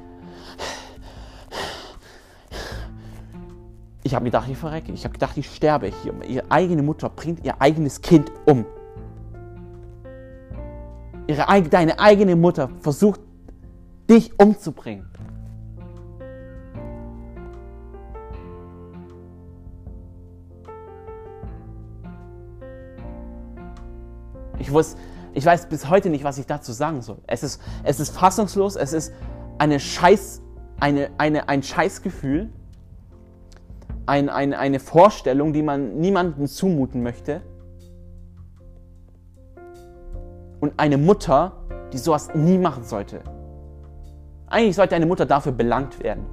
ich 4.03 4.15
habe 4.15 4.25
gedacht, 4.25 4.47
ich 4.49 4.57
verrecke. 4.57 4.91
Ich 4.91 5.03
habe 5.03 5.13
gedacht, 5.13 5.37
ich 5.37 5.49
sterbe 5.49 5.87
hier. 5.87 6.13
Ihre 6.27 6.49
eigene 6.49 6.81
Mutter 6.83 7.09
bringt 7.09 7.45
ihr 7.45 7.61
eigenes 7.61 8.01
Kind 8.01 8.31
um. 8.45 8.65
Ihre, 11.27 11.61
deine 11.63 11.99
eigene 11.99 12.35
Mutter 12.35 12.69
versucht, 12.79 13.19
dich 14.09 14.39
umzubringen. 14.39 15.07
Ich 24.67 24.73
wusste, 24.73 24.99
ich 25.33 25.45
weiß 25.45 25.69
bis 25.69 25.89
heute 25.89 26.09
nicht, 26.09 26.25
was 26.25 26.37
ich 26.37 26.45
dazu 26.45 26.73
sagen 26.73 27.01
soll. 27.01 27.19
Es 27.25 27.41
ist, 27.41 27.61
es 27.83 28.01
ist 28.01 28.09
fassungslos, 28.09 28.75
es 28.75 28.91
ist 28.91 29.13
eine 29.59 29.79
Scheiß, 29.79 30.41
eine, 30.81 31.09
eine, 31.17 31.47
ein 31.47 31.63
Scheißgefühl, 31.63 32.49
ein, 34.07 34.27
ein, 34.27 34.53
eine 34.53 34.81
Vorstellung, 34.81 35.53
die 35.53 35.61
man 35.61 35.99
niemandem 35.99 36.47
zumuten 36.47 37.01
möchte. 37.01 37.43
Und 40.59 40.73
eine 40.75 40.97
Mutter, 40.97 41.53
die 41.93 41.97
sowas 41.97 42.35
nie 42.35 42.57
machen 42.57 42.83
sollte. 42.83 43.21
Eigentlich 44.47 44.75
sollte 44.75 44.97
eine 44.97 45.05
Mutter 45.05 45.25
dafür 45.25 45.53
belangt 45.53 46.03
werden. 46.03 46.25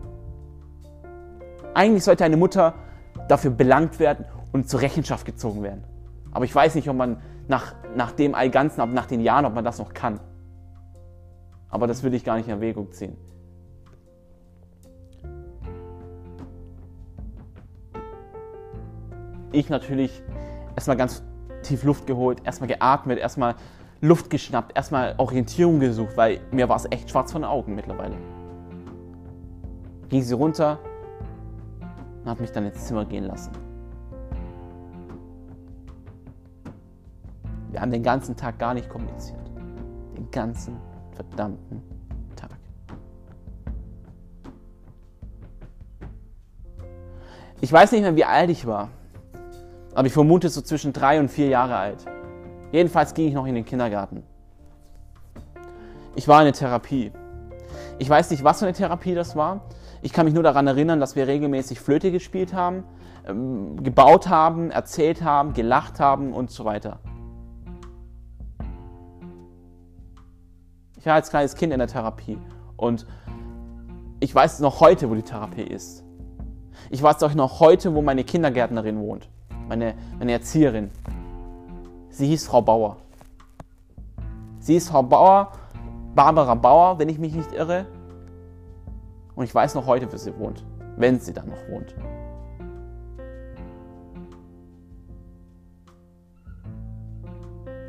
Eigentlich 1.73 2.03
sollte 2.03 2.25
eine 2.25 2.37
Mutter 2.37 2.75
dafür 3.29 3.53
belangt 3.53 4.01
werden 4.01 4.25
und 4.53 4.69
zur 4.69 4.81
Rechenschaft 4.81 5.25
gezogen 5.25 5.63
werden. 5.63 5.85
Aber 6.33 6.45
ich 6.45 6.55
weiß 6.55 6.75
nicht, 6.75 6.89
ob 6.89 6.97
man 6.97 7.19
nach, 7.49 7.75
nach 7.95 8.13
dem 8.13 8.35
all 8.35 8.51
Ganzen, 8.51 8.93
nach 8.93 9.07
den 9.07 9.21
Jahren, 9.21 9.45
ob 9.45 9.55
man 9.55 9.65
das 9.65 9.79
noch 9.79 9.95
kann. 9.95 10.21
Aber 11.69 11.87
das 11.87 12.03
will 12.03 12.15
ich 12.15 12.25
gar 12.25 12.37
nicht 12.37 12.47
in 12.47 12.53
Erwägung 12.53 12.93
ziehen. 12.93 13.17
Ich 19.53 19.69
natürlich 19.69 20.23
erstmal 20.75 20.97
ganz 20.97 21.23
tief 21.63 21.85
Luft 21.85 22.07
geholt, 22.07 22.43
erstmal 22.45 22.69
geatmet, 22.69 23.19
erstmal 23.19 23.55
Luft 24.01 24.29
geschnappt, 24.29 24.77
erstmal 24.77 25.15
Orientierung 25.19 25.81
gesucht, 25.81 26.17
weil 26.17 26.41
mir 26.51 26.69
war 26.69 26.77
es 26.77 26.87
echt 26.91 27.11
schwarz 27.11 27.33
von 27.33 27.43
den 27.43 27.51
Augen 27.51 27.75
mittlerweile. 27.75 28.17
Ging 30.09 30.23
sie 30.23 30.35
runter 30.35 30.79
und 32.23 32.31
hat 32.31 32.41
mich 32.41 32.53
dann 32.53 32.67
ins 32.67 32.85
Zimmer 32.85 33.05
gehen 33.05 33.25
lassen. 33.25 33.64
Wir 37.75 37.81
haben 37.81 37.91
den 37.91 38.05
ganzen 38.05 38.37
Tag 38.37 38.61
gar 38.61 38.73
nicht 38.73 38.89
kommuniziert. 38.89 39.41
Den 40.17 40.31
ganzen 40.31 40.77
verdammten 41.11 41.83
Tag. 42.37 42.51
Ich 47.61 47.73
weiß 47.73 47.91
nicht 47.91 48.03
mehr, 48.03 48.15
wie 48.15 48.25
alt 48.25 48.49
ich 48.51 48.65
war. 48.65 48.91
Aber 49.93 50.07
ich 50.07 50.13
vermute 50.13 50.51
so 50.51 50.61
zwischen 50.61 50.93
drei 50.93 51.19
und 51.19 51.33
vier 51.33 51.49
Jahre 51.49 51.75
alt. 51.75 52.07
Jedenfalls 52.71 53.13
ging 53.13 53.27
ich 53.27 53.35
noch 53.35 53.45
in 53.45 53.57
den 53.57 53.65
Kindergarten. 53.65 54.23
Ich 56.15 56.29
war 56.29 56.43
in 56.43 56.45
der 56.45 56.55
Therapie. 56.55 57.11
Ich 57.99 58.09
weiß 58.09 58.31
nicht, 58.31 58.45
was 58.45 58.61
für 58.61 58.67
eine 58.67 58.75
Therapie 58.75 59.17
das 59.17 59.35
war. 59.35 59.63
Ich 60.01 60.13
kann 60.13 60.27
mich 60.27 60.35
nur 60.35 60.45
daran 60.45 60.69
erinnern, 60.69 61.01
dass 61.01 61.17
wir 61.17 61.27
regelmäßig 61.27 61.81
Flöte 61.81 62.13
gespielt 62.13 62.55
haben, 62.55 62.85
ähm, 63.27 63.83
gebaut 63.83 64.29
haben, 64.29 64.71
erzählt 64.71 65.25
haben, 65.25 65.55
gelacht 65.55 65.99
haben 65.99 66.33
und 66.33 66.53
so 66.53 66.65
weiter. 66.65 67.01
Ich 71.05 71.07
war 71.07 71.17
als 71.17 71.29
kleines 71.29 71.55
Kind 71.55 71.71
in 71.71 71.81
der 71.81 71.87
Therapie 71.87 72.39
und 72.79 73.07
ich 74.21 74.35
weiß 74.35 74.61
noch 74.61 74.81
heute, 74.81 75.11
wo 75.11 75.15
die 75.15 75.23
Therapie 75.23 75.61
ist. 75.61 76.03
Ich 76.89 77.03
weiß 77.03 77.23
auch 77.25 77.35
noch 77.35 77.61
heute, 77.61 77.95
wo 77.95 78.01
meine 78.01 78.25
Kindergärtnerin 78.25 78.99
wohnt, 78.99 79.29
meine, 79.69 79.97
meine 80.19 80.33
Erzieherin. 80.33 80.91
Sie 82.09 82.27
hieß 82.29 82.47
Frau 82.47 82.63
Bauer. 82.63 82.97
Sie 84.61 84.77
ist 84.77 84.89
Frau 84.89 85.03
Bauer, 85.03 85.53
Barbara 86.15 86.55
Bauer, 86.55 86.99
wenn 86.99 87.11
ich 87.11 87.19
mich 87.19 87.35
nicht 87.35 87.53
irre. 87.53 87.85
Und 89.35 89.45
ich 89.45 89.55
weiß 89.55 89.75
noch 89.75 89.85
heute, 89.85 90.11
wo 90.11 90.17
sie 90.17 90.35
wohnt, 90.39 90.65
wenn 90.97 91.21
sie 91.21 91.35
dann 91.35 91.51
noch 91.51 91.69
wohnt. 91.69 91.95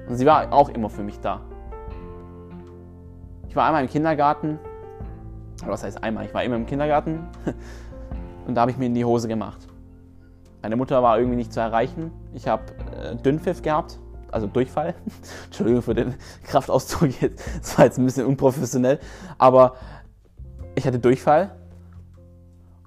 Und 0.09 0.17
sie 0.17 0.25
war 0.25 0.51
auch 0.51 0.67
immer 0.67 0.89
für 0.89 1.03
mich 1.03 1.21
da. 1.21 1.39
Ich 3.55 3.57
war 3.57 3.67
einmal 3.67 3.83
im 3.83 3.89
Kindergarten, 3.89 4.59
oder 5.61 5.71
was 5.71 5.83
heißt 5.85 6.03
einmal, 6.03 6.25
ich 6.25 6.33
war 6.33 6.43
immer 6.43 6.57
im 6.57 6.65
Kindergarten 6.65 7.25
und 8.47 8.53
da 8.53 8.59
habe 8.59 8.71
ich 8.71 8.77
mir 8.77 8.87
in 8.87 8.93
die 8.93 9.05
Hose 9.05 9.29
gemacht. 9.29 9.65
Meine 10.61 10.75
Mutter 10.75 11.01
war 11.01 11.17
irgendwie 11.17 11.37
nicht 11.37 11.53
zu 11.53 11.61
erreichen. 11.61 12.11
Ich 12.33 12.49
habe 12.49 12.63
äh, 13.01 13.15
Dünnpfiff 13.15 13.61
gehabt, 13.61 13.97
also 14.29 14.45
Durchfall. 14.45 14.93
Entschuldigung 15.45 15.81
für 15.83 15.95
den 15.95 16.15
Kraftausdruck 16.43 17.11
das 17.61 17.77
war 17.77 17.85
jetzt 17.85 17.97
ein 17.97 18.03
bisschen 18.03 18.25
unprofessionell, 18.25 18.99
aber 19.37 19.75
ich 20.75 20.85
hatte 20.85 20.99
Durchfall. 20.99 21.55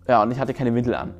Ja, 0.06 0.22
und 0.22 0.30
ich 0.32 0.38
hatte 0.38 0.52
keine 0.52 0.74
Windel 0.74 0.96
an. 0.96 1.14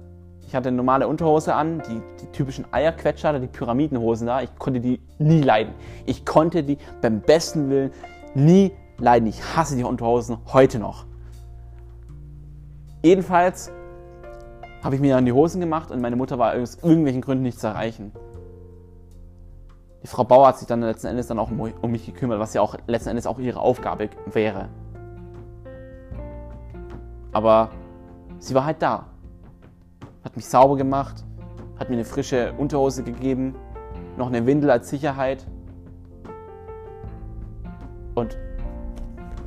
Ich 0.47 0.55
hatte 0.55 0.69
eine 0.69 0.77
normale 0.77 1.09
Unterhose 1.09 1.55
an, 1.55 1.81
die, 1.89 2.03
die 2.21 2.31
typischen 2.33 2.71
Eierquetscher, 2.71 3.41
die 3.41 3.47
Pyramidenhosen 3.47 4.27
da. 4.27 4.43
Ich 4.43 4.55
konnte 4.57 4.81
die 4.81 5.01
nie 5.19 5.41
leiden. 5.41 5.73
Ich 6.05 6.27
konnte 6.27 6.63
die 6.63 6.77
beim 7.01 7.23
besten 7.23 7.71
Willen 7.71 7.93
nie 8.35 8.73
leiden. 8.99 9.29
Ich 9.29 9.57
hasse 9.57 9.77
die 9.77 9.85
Unterhosen 9.85 10.39
heute 10.53 10.79
noch. 10.79 11.07
Jedenfalls 13.03 13.71
habe 14.83 14.95
ich 14.95 15.01
mir 15.01 15.15
dann 15.15 15.25
die 15.25 15.33
Hosen 15.33 15.61
gemacht 15.61 15.91
und 15.91 16.01
meine 16.01 16.17
Mutter 16.17 16.39
war 16.39 16.55
aus 16.55 16.77
irgendwelchen 16.83 17.21
Gründen 17.21 17.45
nicht 17.45 17.59
zu 17.61 17.67
erreichen. 17.67 18.13
Die 20.03 20.07
Frau 20.07 20.25
Bauer 20.25 20.49
hat 20.49 20.59
sich 20.59 20.69
dann 20.69 20.81
letzten 20.81 21.09
Endes 21.09 21.27
dann 21.27 21.39
auch 21.39 21.51
um 21.51 21.91
mich 21.91 22.07
gekümmert, 22.07 22.39
was 22.39 22.55
ja 22.55 22.61
auch 22.61 22.77
letzten 22.87 23.11
Endes 23.11 23.27
auch 23.27 23.39
ihre 23.39 23.61
Aufgabe 23.61 24.11
wäre. 24.27 24.69
Aber 27.33 27.71
sie 28.39 28.55
war 28.55 28.65
halt 28.65 28.81
da 28.81 29.07
hat 30.29 30.37
mich 30.37 30.47
sauber 30.47 30.77
gemacht, 30.77 31.25
hat 31.79 31.89
mir 31.89 31.97
eine 31.97 32.05
frische 32.05 32.53
Unterhose 32.59 33.03
gegeben, 33.03 33.55
noch 34.19 34.27
eine 34.27 34.45
Windel 34.45 34.71
als 34.71 34.91
Sicherheit. 34.91 35.47
Und 38.15 38.37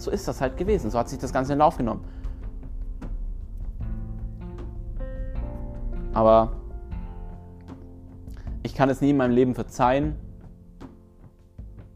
so 0.01 0.11
ist 0.11 0.27
das 0.27 0.41
halt 0.41 0.57
gewesen. 0.57 0.89
So 0.89 0.97
hat 0.97 1.09
sich 1.09 1.19
das 1.19 1.31
Ganze 1.31 1.53
in 1.53 1.59
Lauf 1.59 1.77
genommen. 1.77 2.03
Aber 6.13 6.51
ich 8.63 8.75
kann 8.75 8.89
es 8.89 9.01
nie 9.01 9.11
in 9.11 9.17
meinem 9.17 9.31
Leben 9.31 9.55
verzeihen, 9.55 10.15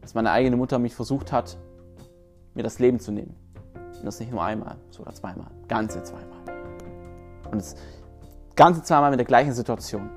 dass 0.00 0.14
meine 0.14 0.30
eigene 0.30 0.56
Mutter 0.56 0.78
mich 0.78 0.94
versucht 0.94 1.32
hat, 1.32 1.58
mir 2.54 2.62
das 2.62 2.78
Leben 2.78 2.98
zu 2.98 3.12
nehmen. 3.12 3.34
Und 3.74 4.04
das 4.04 4.20
nicht 4.20 4.30
nur 4.30 4.42
einmal, 4.42 4.76
sogar 4.90 5.14
zweimal, 5.14 5.50
ganze 5.68 6.02
zweimal. 6.02 6.40
Und 7.50 7.58
es, 7.58 7.76
Ganze 8.54 8.82
zweimal 8.82 9.10
mit 9.10 9.18
der 9.18 9.26
gleichen 9.26 9.52
Situation. 9.52 10.08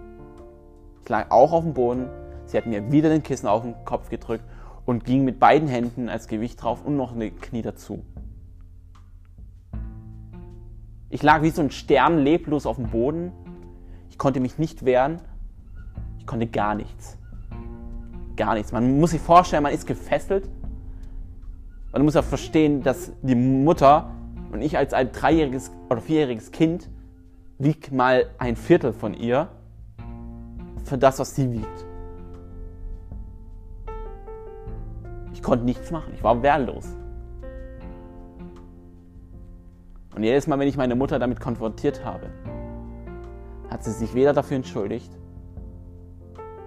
Ich 1.03 1.09
lag 1.09 1.29
auch 1.29 1.51
auf 1.51 1.63
dem 1.63 1.73
Boden. 1.73 2.09
Sie 2.45 2.57
hat 2.57 2.65
mir 2.65 2.89
wieder 2.91 3.09
den 3.09 3.21
Kissen 3.21 3.47
auf 3.47 3.63
den 3.63 3.75
Kopf 3.83 4.09
gedrückt 4.09 4.45
und 4.89 5.05
ging 5.05 5.23
mit 5.23 5.39
beiden 5.39 5.67
Händen 5.67 6.09
als 6.09 6.27
Gewicht 6.27 6.63
drauf 6.63 6.83
und 6.83 6.97
noch 6.97 7.13
eine 7.13 7.29
Knie 7.29 7.61
dazu. 7.61 8.03
Ich 11.11 11.21
lag 11.21 11.43
wie 11.43 11.51
so 11.51 11.61
ein 11.61 11.69
Stern 11.69 12.17
leblos 12.17 12.65
auf 12.65 12.77
dem 12.77 12.89
Boden. 12.89 13.31
Ich 14.09 14.17
konnte 14.17 14.39
mich 14.39 14.57
nicht 14.57 14.85
wehren. 14.85 15.21
Ich 16.17 16.25
konnte 16.25 16.47
gar 16.47 16.73
nichts. 16.73 17.19
Gar 18.35 18.55
nichts. 18.55 18.71
Man 18.71 18.99
muss 18.99 19.11
sich 19.11 19.21
vorstellen, 19.21 19.61
man 19.61 19.73
ist 19.73 19.85
gefesselt. 19.85 20.49
Man 21.91 22.03
muss 22.03 22.15
auch 22.15 22.23
verstehen, 22.23 22.81
dass 22.81 23.11
die 23.21 23.35
Mutter 23.35 24.09
und 24.51 24.63
ich 24.63 24.75
als 24.75 24.95
ein 24.95 25.11
dreijähriges 25.11 25.69
oder 25.91 26.01
vierjähriges 26.01 26.51
Kind 26.51 26.89
wiegt 27.59 27.91
mal 27.91 28.25
ein 28.39 28.55
Viertel 28.55 28.93
von 28.93 29.13
ihr 29.13 29.49
für 30.83 30.97
das, 30.97 31.19
was 31.19 31.35
sie 31.35 31.51
wiegt. 31.51 31.88
Ich 35.39 35.43
konnte 35.43 35.63
nichts 35.63 35.89
machen. 35.89 36.11
Ich 36.13 36.21
war 36.21 36.43
wehrlos. 36.43 36.85
Und 40.13 40.21
jedes 40.21 40.47
Mal, 40.47 40.59
wenn 40.59 40.67
ich 40.67 40.75
meine 40.75 40.95
Mutter 40.95 41.17
damit 41.17 41.39
konfrontiert 41.39 42.03
habe, 42.03 42.29
hat 43.69 43.81
sie 43.85 43.91
sich 43.91 44.13
weder 44.13 44.33
dafür 44.33 44.57
entschuldigt, 44.57 45.09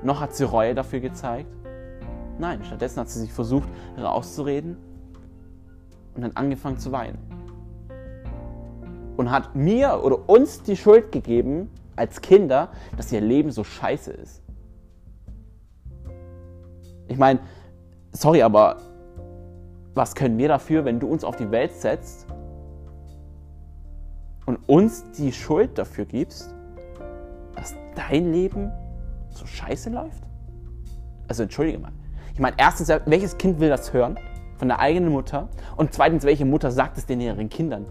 noch 0.03 0.23
hat 0.23 0.35
sie 0.35 0.45
Reue 0.45 0.75
dafür 0.75 1.01
gezeigt. 1.01 1.55
Nein, 2.39 2.65
stattdessen 2.65 3.01
hat 3.01 3.11
sie 3.11 3.21
sich 3.21 3.31
versucht 3.31 3.69
rauszureden 3.99 4.79
und 6.15 6.23
dann 6.23 6.33
angefangen 6.35 6.79
zu 6.79 6.93
weinen 6.93 7.19
und 9.19 9.31
hat 9.31 9.55
mir 9.55 10.01
oder 10.03 10.31
uns 10.31 10.63
die 10.63 10.79
Schuld 10.79 11.13
gegeben, 11.13 11.69
als 11.95 12.23
Kinder, 12.23 12.71
dass 12.97 13.13
ihr 13.13 13.21
Leben 13.21 13.51
so 13.51 13.65
scheiße 13.65 14.13
ist. 14.13 14.41
Ich 17.09 17.19
meine, 17.19 17.41
sorry, 18.13 18.43
aber 18.43 18.77
was 19.95 20.15
können 20.15 20.39
wir 20.39 20.49
dafür, 20.49 20.85
wenn 20.85 21.01
du 21.01 21.09
uns 21.09 21.25
auf 21.25 21.37
die 21.37 21.51
Welt 21.51 21.75
setzt 21.75 22.27
und 24.47 24.57
uns 24.69 25.11
die 25.13 25.33
Schuld 25.33 25.77
dafür 25.77 26.05
gibst, 26.05 26.55
dass 27.57 27.75
dein 27.95 28.33
Leben 28.33 28.71
so 29.31 29.47
scheiße 29.47 29.91
läuft? 29.91 30.23
Also 31.29 31.43
entschuldige 31.43 31.79
mal. 31.79 31.93
Ich 32.35 32.41
meine, 32.41 32.57
erstens, 32.59 32.89
welches 33.07 33.37
Kind 33.37 33.61
will 33.61 33.69
das 33.69 33.93
hören 33.93 34.19
von 34.57 34.69
der 34.69 34.79
eigenen 34.79 35.13
Mutter? 35.13 35.49
Und 35.77 35.93
zweitens, 35.93 36.25
welche 36.25 36.45
Mutter 36.45 36.71
sagt 36.71 36.97
es 36.97 37.07
den 37.07 37.21
ihren 37.21 37.49
Kindern? 37.49 37.87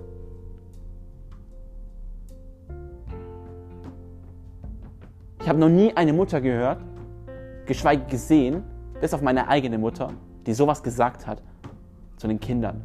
Ich 5.39 5.49
habe 5.49 5.59
noch 5.59 5.69
nie 5.69 5.95
eine 5.95 6.13
Mutter 6.13 6.39
gehört, 6.39 6.79
geschweige 7.65 8.05
gesehen, 8.05 8.63
bis 9.01 9.15
auf 9.15 9.21
meine 9.23 9.47
eigene 9.47 9.79
Mutter, 9.79 10.13
die 10.45 10.53
sowas 10.53 10.83
gesagt 10.83 11.25
hat 11.25 11.41
zu 12.17 12.27
den 12.27 12.39
Kindern. 12.39 12.81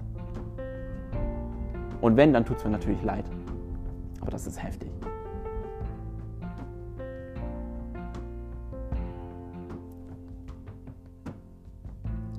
Und 2.01 2.17
wenn, 2.17 2.33
dann 2.33 2.45
tut 2.45 2.57
es 2.57 2.65
mir 2.65 2.71
natürlich 2.71 3.03
leid. 3.03 3.27
Aber 4.23 4.31
das 4.31 4.47
ist 4.47 4.63
heftig. 4.63 4.91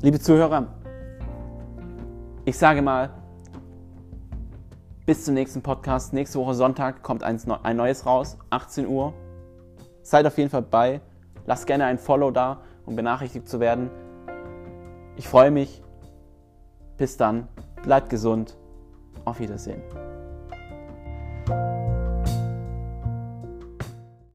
Liebe 0.02 0.20
Zuhörer, 0.20 0.68
ich 2.46 2.58
sage 2.58 2.82
mal, 2.82 3.12
bis 5.06 5.24
zum 5.26 5.36
nächsten 5.36 5.62
Podcast. 5.62 6.13
Nächste 6.13 6.40
Woche 6.40 6.56
Sonntag 6.56 7.04
kommt 7.04 7.24
ein 7.24 7.40
neues 7.76 8.06
raus, 8.06 8.38
18 8.50 8.88
Uhr. 8.88 9.13
Seid 10.02 10.26
auf 10.26 10.38
jeden 10.38 10.50
Fall 10.50 10.63
bei. 10.63 11.02
Lasst 11.46 11.68
gerne 11.68 11.86
ein 11.86 11.98
Follow 11.98 12.32
da, 12.32 12.62
um 12.88 12.95
benachrichtigt 12.95 13.47
zu 13.47 13.60
werden. 13.60 13.91
Ich 15.17 15.28
freue 15.28 15.52
mich. 15.52 15.84
Bis 16.97 17.17
dann. 17.17 17.47
Bleibt 17.84 18.10
gesund. 18.10 18.58
Auf 19.26 19.39
Wiedersehen. 19.39 19.82